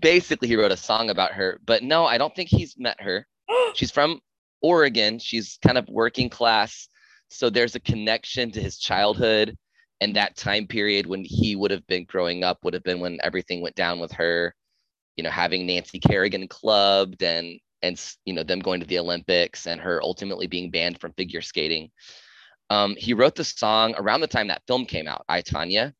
[0.00, 1.58] basically, he wrote a song about her.
[1.64, 3.26] But no, I don't think he's met her.
[3.74, 4.20] She's from
[4.60, 5.18] Oregon.
[5.18, 6.86] She's kind of working class.
[7.30, 9.56] So there's a connection to his childhood
[10.00, 13.18] and that time period when he would have been growing up would have been when
[13.22, 14.54] everything went down with her,
[15.16, 19.66] you know, having Nancy Kerrigan clubbed and and you know them going to the Olympics
[19.66, 21.90] and her ultimately being banned from figure skating.
[22.70, 25.92] Um, he wrote the song around the time that film came out, I Tonya,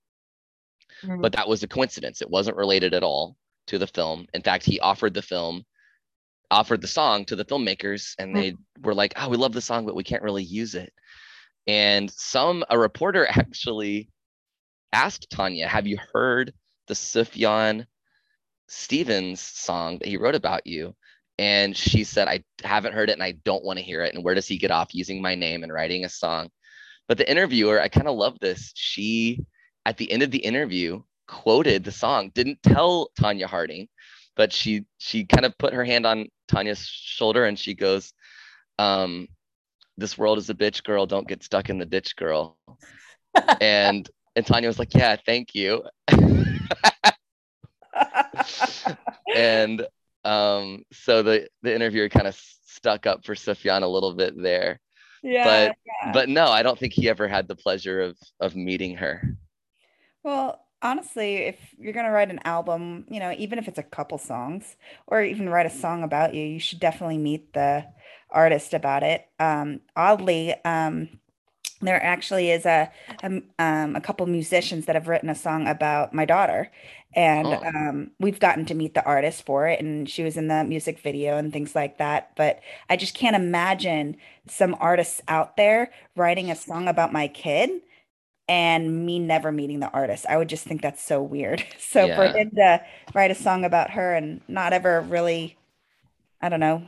[1.21, 2.23] but that was a coincidence.
[2.23, 3.37] It wasn't related at all
[3.69, 4.27] to the film.
[4.35, 5.65] In fact, he offered the film,
[6.51, 9.87] offered the song to the filmmakers, and they were like, "Oh, we love the song,
[9.87, 10.93] but we can't really use it."
[11.67, 14.11] And some a reporter actually
[14.93, 16.53] asked Tonya, "Have you heard
[16.89, 17.87] the Sufjan
[18.69, 20.95] Stevens song that he wrote about you?"
[21.39, 24.15] And she said, "I haven't heard it, and I don't want to hear it.
[24.15, 26.51] And where does he get off using my name and writing a song?"
[27.09, 28.73] But the interviewer, I kind of love this.
[28.75, 29.45] She
[29.87, 33.89] at the end of the interview quoted the song didn't tell tonya harding
[34.37, 38.13] but she she kind of put her hand on tonya's shoulder and she goes
[38.79, 39.27] um
[39.97, 42.57] this world is a bitch girl don't get stuck in the ditch girl.
[43.61, 45.83] And and tonya was like yeah thank you.
[49.35, 49.87] And
[50.25, 54.81] um so the the interviewer kind of stuck up for Sufjan a little bit there.
[55.23, 56.13] Yeah but yeah.
[56.13, 59.37] but no i don't think he ever had the pleasure of of meeting her.
[60.23, 63.83] Well, honestly, if you're going to write an album, you know, even if it's a
[63.83, 64.77] couple songs
[65.07, 67.85] or even write a song about you, you should definitely meet the
[68.35, 69.27] artist about it.
[69.41, 71.09] Um, oddly, um,
[71.81, 72.91] there actually is a,
[73.23, 76.71] a um a couple musicians that have written a song about my daughter
[77.15, 77.75] and Oh.
[77.75, 80.99] um we've gotten to meet the artist for it and she was in the music
[81.01, 84.17] video and things like that but I just can't imagine
[84.49, 87.71] some artists out there writing a song about my kid
[88.49, 90.27] and me never meeting the artist.
[90.29, 91.65] I would just think that's so weird.
[91.79, 92.35] So for Yeah.
[92.35, 95.57] him to write a song about her and not ever really,
[96.43, 96.85] I don't know,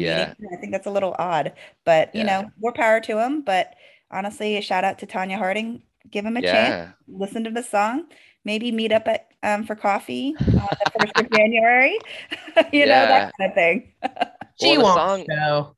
[0.00, 0.28] Yeah.
[0.40, 1.52] her, I think that's a little odd.
[1.84, 2.42] But you Yeah.
[2.42, 3.42] know, more power to him.
[3.42, 3.74] But
[4.10, 5.82] honestly, a shout out to Tonya Harding.
[6.10, 6.92] Give him a chance.
[7.08, 8.06] Listen to the song.
[8.44, 11.98] Maybe meet up at um, for coffee on the first of January.
[12.72, 13.92] you know that kind of thing.
[14.58, 15.76] She Well, the won't song- go.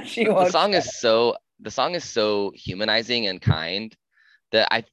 [0.04, 0.46] she the won't.
[0.46, 0.78] The song show.
[0.78, 3.96] is so the song is so humanizing and kind
[4.52, 4.84] that I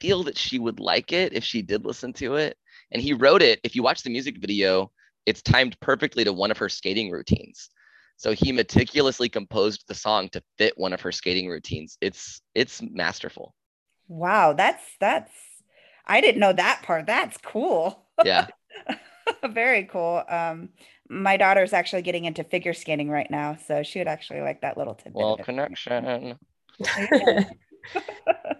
[0.00, 2.56] feel that she would like it if she did listen to it.
[2.92, 3.60] And he wrote it.
[3.62, 4.90] If you watch the music video,
[5.26, 7.70] it's timed perfectly to one of her skating routines.
[8.16, 11.96] So he meticulously composed the song to fit one of her skating routines.
[12.00, 13.54] It's it's masterful.
[14.08, 15.32] Wow, that's that's
[16.06, 17.06] I didn't know that part.
[17.06, 18.06] That's cool.
[18.24, 18.48] Yeah.
[19.44, 20.22] Very cool.
[20.28, 20.70] Um
[21.08, 24.76] my daughter's actually getting into figure skating right now, so she would actually like that
[24.76, 25.14] little tidbit.
[25.14, 26.38] Well, connection.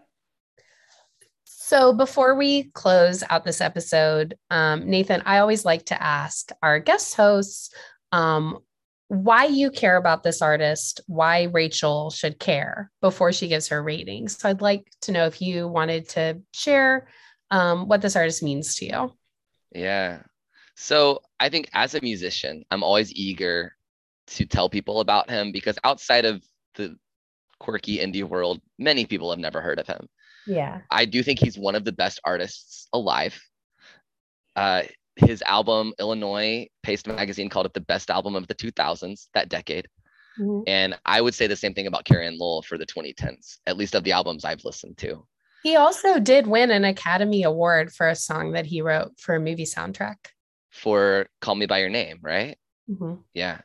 [1.70, 6.80] So before we close out this episode, um, Nathan, I always like to ask our
[6.80, 7.72] guest hosts
[8.10, 8.58] um,
[9.06, 14.26] why you care about this artist, why Rachel should care before she gives her rating.
[14.26, 17.06] So I'd like to know if you wanted to share
[17.52, 19.12] um, what this artist means to you.
[19.70, 20.22] Yeah.
[20.74, 23.76] So I think as a musician, I'm always eager
[24.26, 26.42] to tell people about him because outside of
[26.74, 26.96] the
[27.60, 30.08] quirky indie world, many people have never heard of him.
[30.50, 30.80] Yeah.
[30.90, 33.40] I do think he's one of the best artists alive.
[34.56, 34.82] Uh,
[35.16, 39.86] his album Illinois Paste Magazine called it the best album of the 2000s that decade.
[40.38, 40.64] Mhm.
[40.66, 43.94] And I would say the same thing about Carrie Lowell for the 2010s, at least
[43.94, 45.26] of the albums I've listened to.
[45.62, 49.40] He also did win an Academy Award for a song that he wrote for a
[49.40, 50.16] movie soundtrack.
[50.70, 52.58] For Call Me By Your Name, right?
[52.90, 53.22] Mhm.
[53.34, 53.60] Yeah.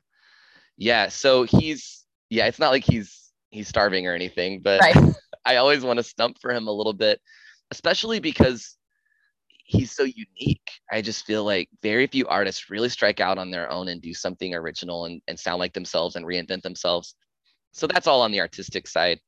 [0.78, 1.08] Yeah.
[1.08, 4.96] So he's yeah, it's not like he's he's starving or anything, but Right.
[5.46, 7.22] I always want to stump for him a little bit,
[7.72, 8.76] especially because
[9.48, 10.70] he's so unique.
[10.92, 14.14] I just feel like very few artists really strike out on their own and do
[14.14, 17.16] something original and, and sound like themselves and reinvent themselves.
[17.72, 19.20] So that's all on the artistic side.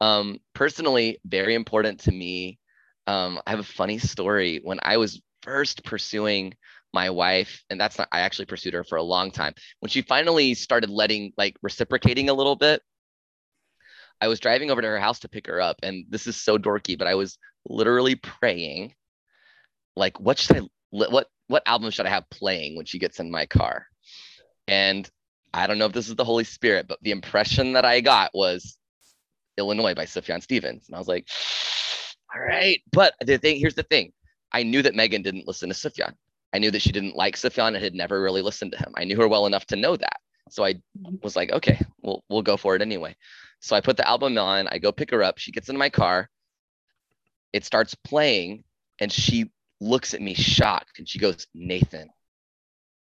[0.00, 2.58] Um, personally, very important to me.
[3.06, 4.60] Um, I have a funny story.
[4.62, 6.54] When I was first pursuing
[6.92, 9.54] my wife, and that's not, I actually pursued her for a long time.
[9.80, 12.82] When she finally started letting, like, reciprocating a little bit,
[14.20, 15.76] I was driving over to her house to pick her up.
[15.82, 17.38] And this is so dorky, but I was
[17.68, 18.94] literally praying,
[19.96, 20.60] like, what should I,
[20.90, 23.86] what, what album should I have playing when she gets in my car?
[24.66, 25.08] And
[25.54, 28.30] I don't know if this is the Holy Spirit, but the impression that I got
[28.34, 28.76] was
[29.56, 30.86] Illinois by Sufjan Stevens.
[30.88, 31.28] And I was like,
[32.34, 32.80] all right.
[32.92, 34.12] But the thing, here's the thing.
[34.52, 36.14] I knew that Megan didn't listen to Sufjan.
[36.52, 38.92] I knew that she didn't like Sufjan and had never really listened to him.
[38.96, 40.20] I knew her well enough to know that.
[40.50, 40.76] So I
[41.22, 43.14] was like, okay, we'll we'll go for it anyway.
[43.60, 45.90] So I put the album on, I go pick her up, she gets in my
[45.90, 46.30] car,
[47.52, 48.64] it starts playing,
[49.00, 49.50] and she
[49.80, 52.08] looks at me shocked and she goes, Nathan,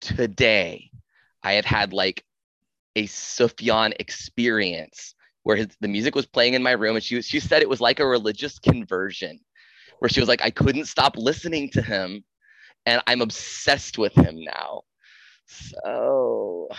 [0.02, 0.89] today
[1.43, 2.24] I have had like
[2.96, 7.39] a Sufjan experience where his, the music was playing in my room and she she
[7.39, 9.39] said it was like a religious conversion
[10.00, 12.24] where she was like I couldn't stop listening to him
[12.86, 14.82] and I'm obsessed with him now.
[15.46, 16.70] So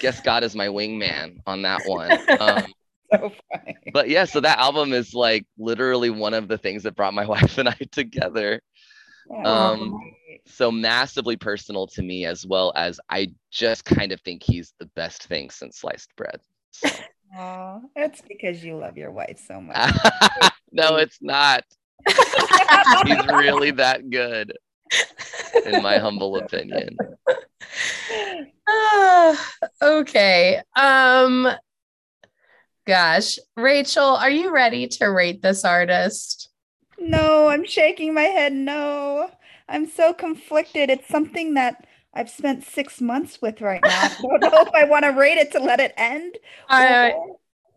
[0.00, 2.10] guess God is my wingman on that one.
[2.40, 2.74] Um,
[3.20, 3.76] So funny.
[3.92, 7.26] but yeah, so that album is like literally one of the things that brought my
[7.34, 8.60] wife and I together.
[9.30, 9.42] Yeah.
[9.70, 9.98] Um,
[10.46, 14.86] so massively personal to me as well as I just kind of think he's the
[14.94, 16.40] best thing since sliced bread.
[16.72, 16.88] So-
[17.36, 19.76] Aw, it's because you love your wife so much.
[20.72, 21.64] no, it's not.
[23.04, 24.52] He's really that good,
[25.64, 26.96] in my humble opinion.
[28.68, 29.52] Ah,
[29.82, 30.62] okay.
[30.76, 31.48] Um
[32.86, 36.50] gosh, Rachel, are you ready to rate this artist?
[36.98, 38.52] No, I'm shaking my head.
[38.52, 39.30] No,
[39.68, 40.90] I'm so conflicted.
[40.90, 43.90] It's something that I've spent six months with right now.
[43.90, 46.36] I don't know if I want to rate it to let it end.
[46.68, 47.10] Uh,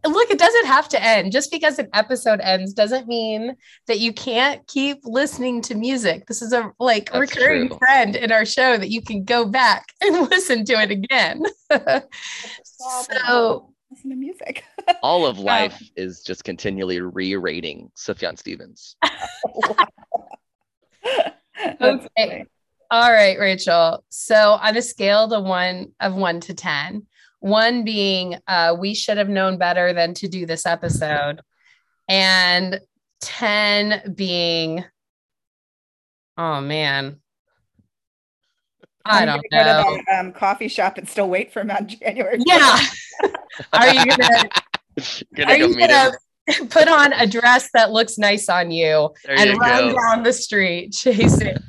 [0.06, 1.32] look, it doesn't have to end.
[1.32, 3.56] Just because an episode ends doesn't mean
[3.88, 6.28] that you can't keep listening to music.
[6.28, 7.80] This is a like That's recurring true.
[7.80, 11.44] trend in our show that you can go back and listen to it again.
[12.64, 14.64] so listen to music.
[15.02, 18.96] All of life is just continually re-rating Sufjan Stevens.
[21.82, 22.08] Okay.
[22.18, 22.46] funny.
[22.92, 24.04] All right, Rachel.
[24.10, 27.08] So on a scale of one of one to ten,
[27.40, 31.42] one being uh, we should have known better than to do this episode,
[32.08, 32.80] and
[33.22, 34.84] 10 being,
[36.38, 37.20] oh man,
[39.04, 39.84] I I'm don't gonna know.
[39.84, 42.40] Go to that um, coffee shop and still wait for him on January.
[42.46, 42.80] Yeah.
[43.74, 44.50] Are you gonna Gonna
[44.98, 46.12] are go you meet gonna
[46.70, 49.96] put on a dress that looks nice on you There and you run go.
[49.96, 51.56] down the street chasing?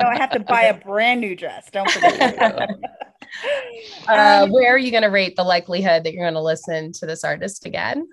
[0.00, 1.68] No, I have to buy a brand new dress.
[1.70, 2.68] Don't forget.
[4.08, 6.90] Uh, Um, where are you going to rate the likelihood that you're going to listen
[6.92, 8.08] to this artist again?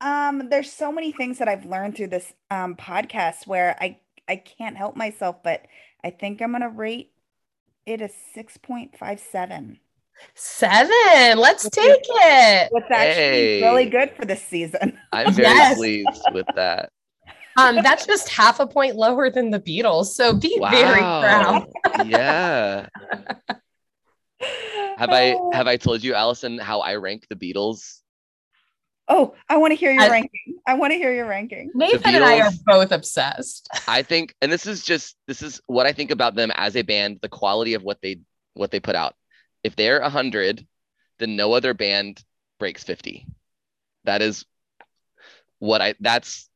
[0.00, 3.98] Um, there's so many things that I've learned through this um podcast where I
[4.28, 5.66] I can't help myself, but
[6.04, 7.12] I think I'm gonna rate
[7.86, 9.18] it a 6.57.
[9.18, 9.80] Seven.
[10.62, 12.68] Let's take it.
[12.72, 13.62] What's actually Hey.
[13.62, 14.98] really good for this season.
[15.12, 15.76] I'm very Yes.
[15.76, 16.90] pleased with that.
[17.56, 20.06] Um, that's just half a point lower than the Beatles.
[20.06, 21.66] So be very proud.
[22.06, 22.86] Yeah.
[24.96, 27.98] Have I have I told you, Allison, how I rank the Beatles?
[29.08, 30.56] Oh, I want to hear your I- ranking.
[30.66, 31.70] I want to hear your ranking.
[31.74, 33.68] Nathan and I are both obsessed.
[33.88, 36.82] I think, and this is just this is what I think about them as a
[36.82, 38.20] band, the quality of what they
[38.54, 39.14] what they put out.
[39.62, 40.66] If they're hundred,
[41.18, 42.22] then no other band
[42.58, 43.26] breaks 50.
[44.04, 44.44] That is
[45.58, 46.48] what I that's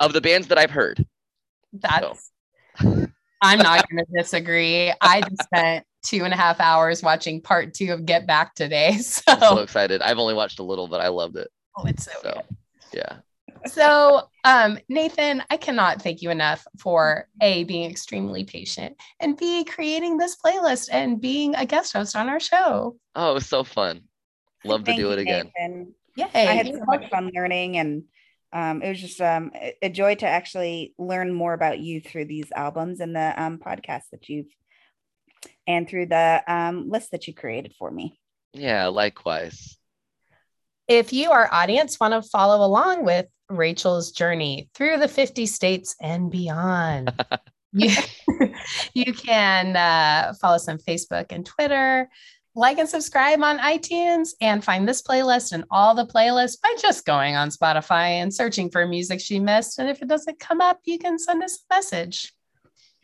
[0.00, 1.04] of the bands that I've heard.
[1.72, 2.30] That's
[2.80, 4.92] I'm not going to disagree.
[5.00, 8.96] I just spent two and a half hours watching part two of Get Back today.
[9.02, 10.02] So, I'm so excited.
[10.02, 11.48] I've only watched a little, but I loved it.
[11.76, 12.56] oh, it's so, So good.
[12.92, 13.18] yeah.
[13.66, 19.64] So um nathan i cannot thank you enough for a being extremely patient and b
[19.64, 23.64] creating this playlist and being a guest host on our show Oh, it was so
[23.64, 24.02] fun.
[24.64, 25.50] Love to do you, it again.
[25.58, 25.94] Nathan.
[26.14, 28.04] yay I had so much fun learning, and
[28.52, 32.26] um, it was just um, a- a joy to actually learn more about you through
[32.26, 34.46] these albums and the um, podcasts that you've,
[35.66, 38.20] and through the um, list that you created for me.
[38.52, 39.76] Yeah, likewise.
[40.86, 45.96] if you our audience want to follow along with rachel's journey through the 50 states
[46.00, 47.12] and beyond.
[47.70, 47.90] You,
[48.94, 52.08] you can uh, follow us on facebook and twitter
[52.54, 57.04] like and subscribe on itunes and find this playlist and all the playlists by just
[57.04, 60.80] going on spotify and searching for music she missed and if it doesn't come up
[60.86, 62.32] you can send us a message.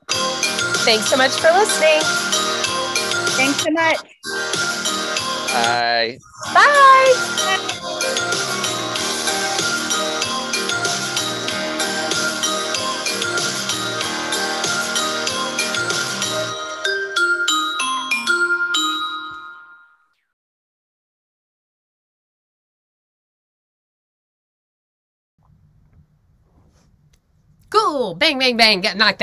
[0.08, 2.00] Thanks so much for listening.
[3.36, 3.98] Thanks so much.
[5.52, 6.18] Bye.
[6.52, 8.20] bye
[27.74, 28.14] Cool.
[28.14, 28.80] Bang, bang, bang.
[28.80, 29.22] Get knocked out.